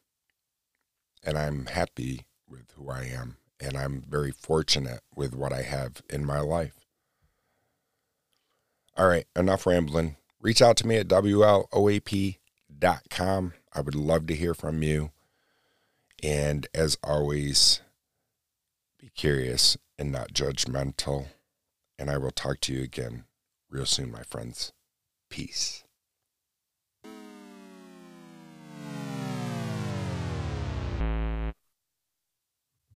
And 1.23 1.37
I'm 1.37 1.67
happy 1.67 2.25
with 2.49 2.71
who 2.75 2.89
I 2.89 3.03
am. 3.03 3.37
And 3.59 3.77
I'm 3.77 4.01
very 4.01 4.31
fortunate 4.31 5.01
with 5.15 5.35
what 5.35 5.53
I 5.53 5.61
have 5.61 6.01
in 6.09 6.25
my 6.25 6.39
life. 6.39 6.73
All 8.97 9.07
right, 9.07 9.27
enough 9.35 9.65
rambling. 9.67 10.15
Reach 10.41 10.61
out 10.61 10.77
to 10.77 10.87
me 10.87 10.97
at 10.97 11.07
WLOAP.com. 11.07 12.33
I 13.73 13.81
would 13.81 13.95
love 13.95 14.27
to 14.27 14.35
hear 14.35 14.53
from 14.53 14.83
you. 14.83 15.11
And 16.23 16.67
as 16.73 16.97
always, 17.03 17.81
be 18.99 19.09
curious 19.15 19.77
and 19.97 20.11
not 20.11 20.33
judgmental. 20.33 21.27
And 21.97 22.09
I 22.09 22.17
will 22.17 22.31
talk 22.31 22.59
to 22.61 22.73
you 22.73 22.83
again 22.83 23.23
real 23.69 23.85
soon, 23.85 24.11
my 24.11 24.23
friends. 24.23 24.73
Peace. 25.29 25.84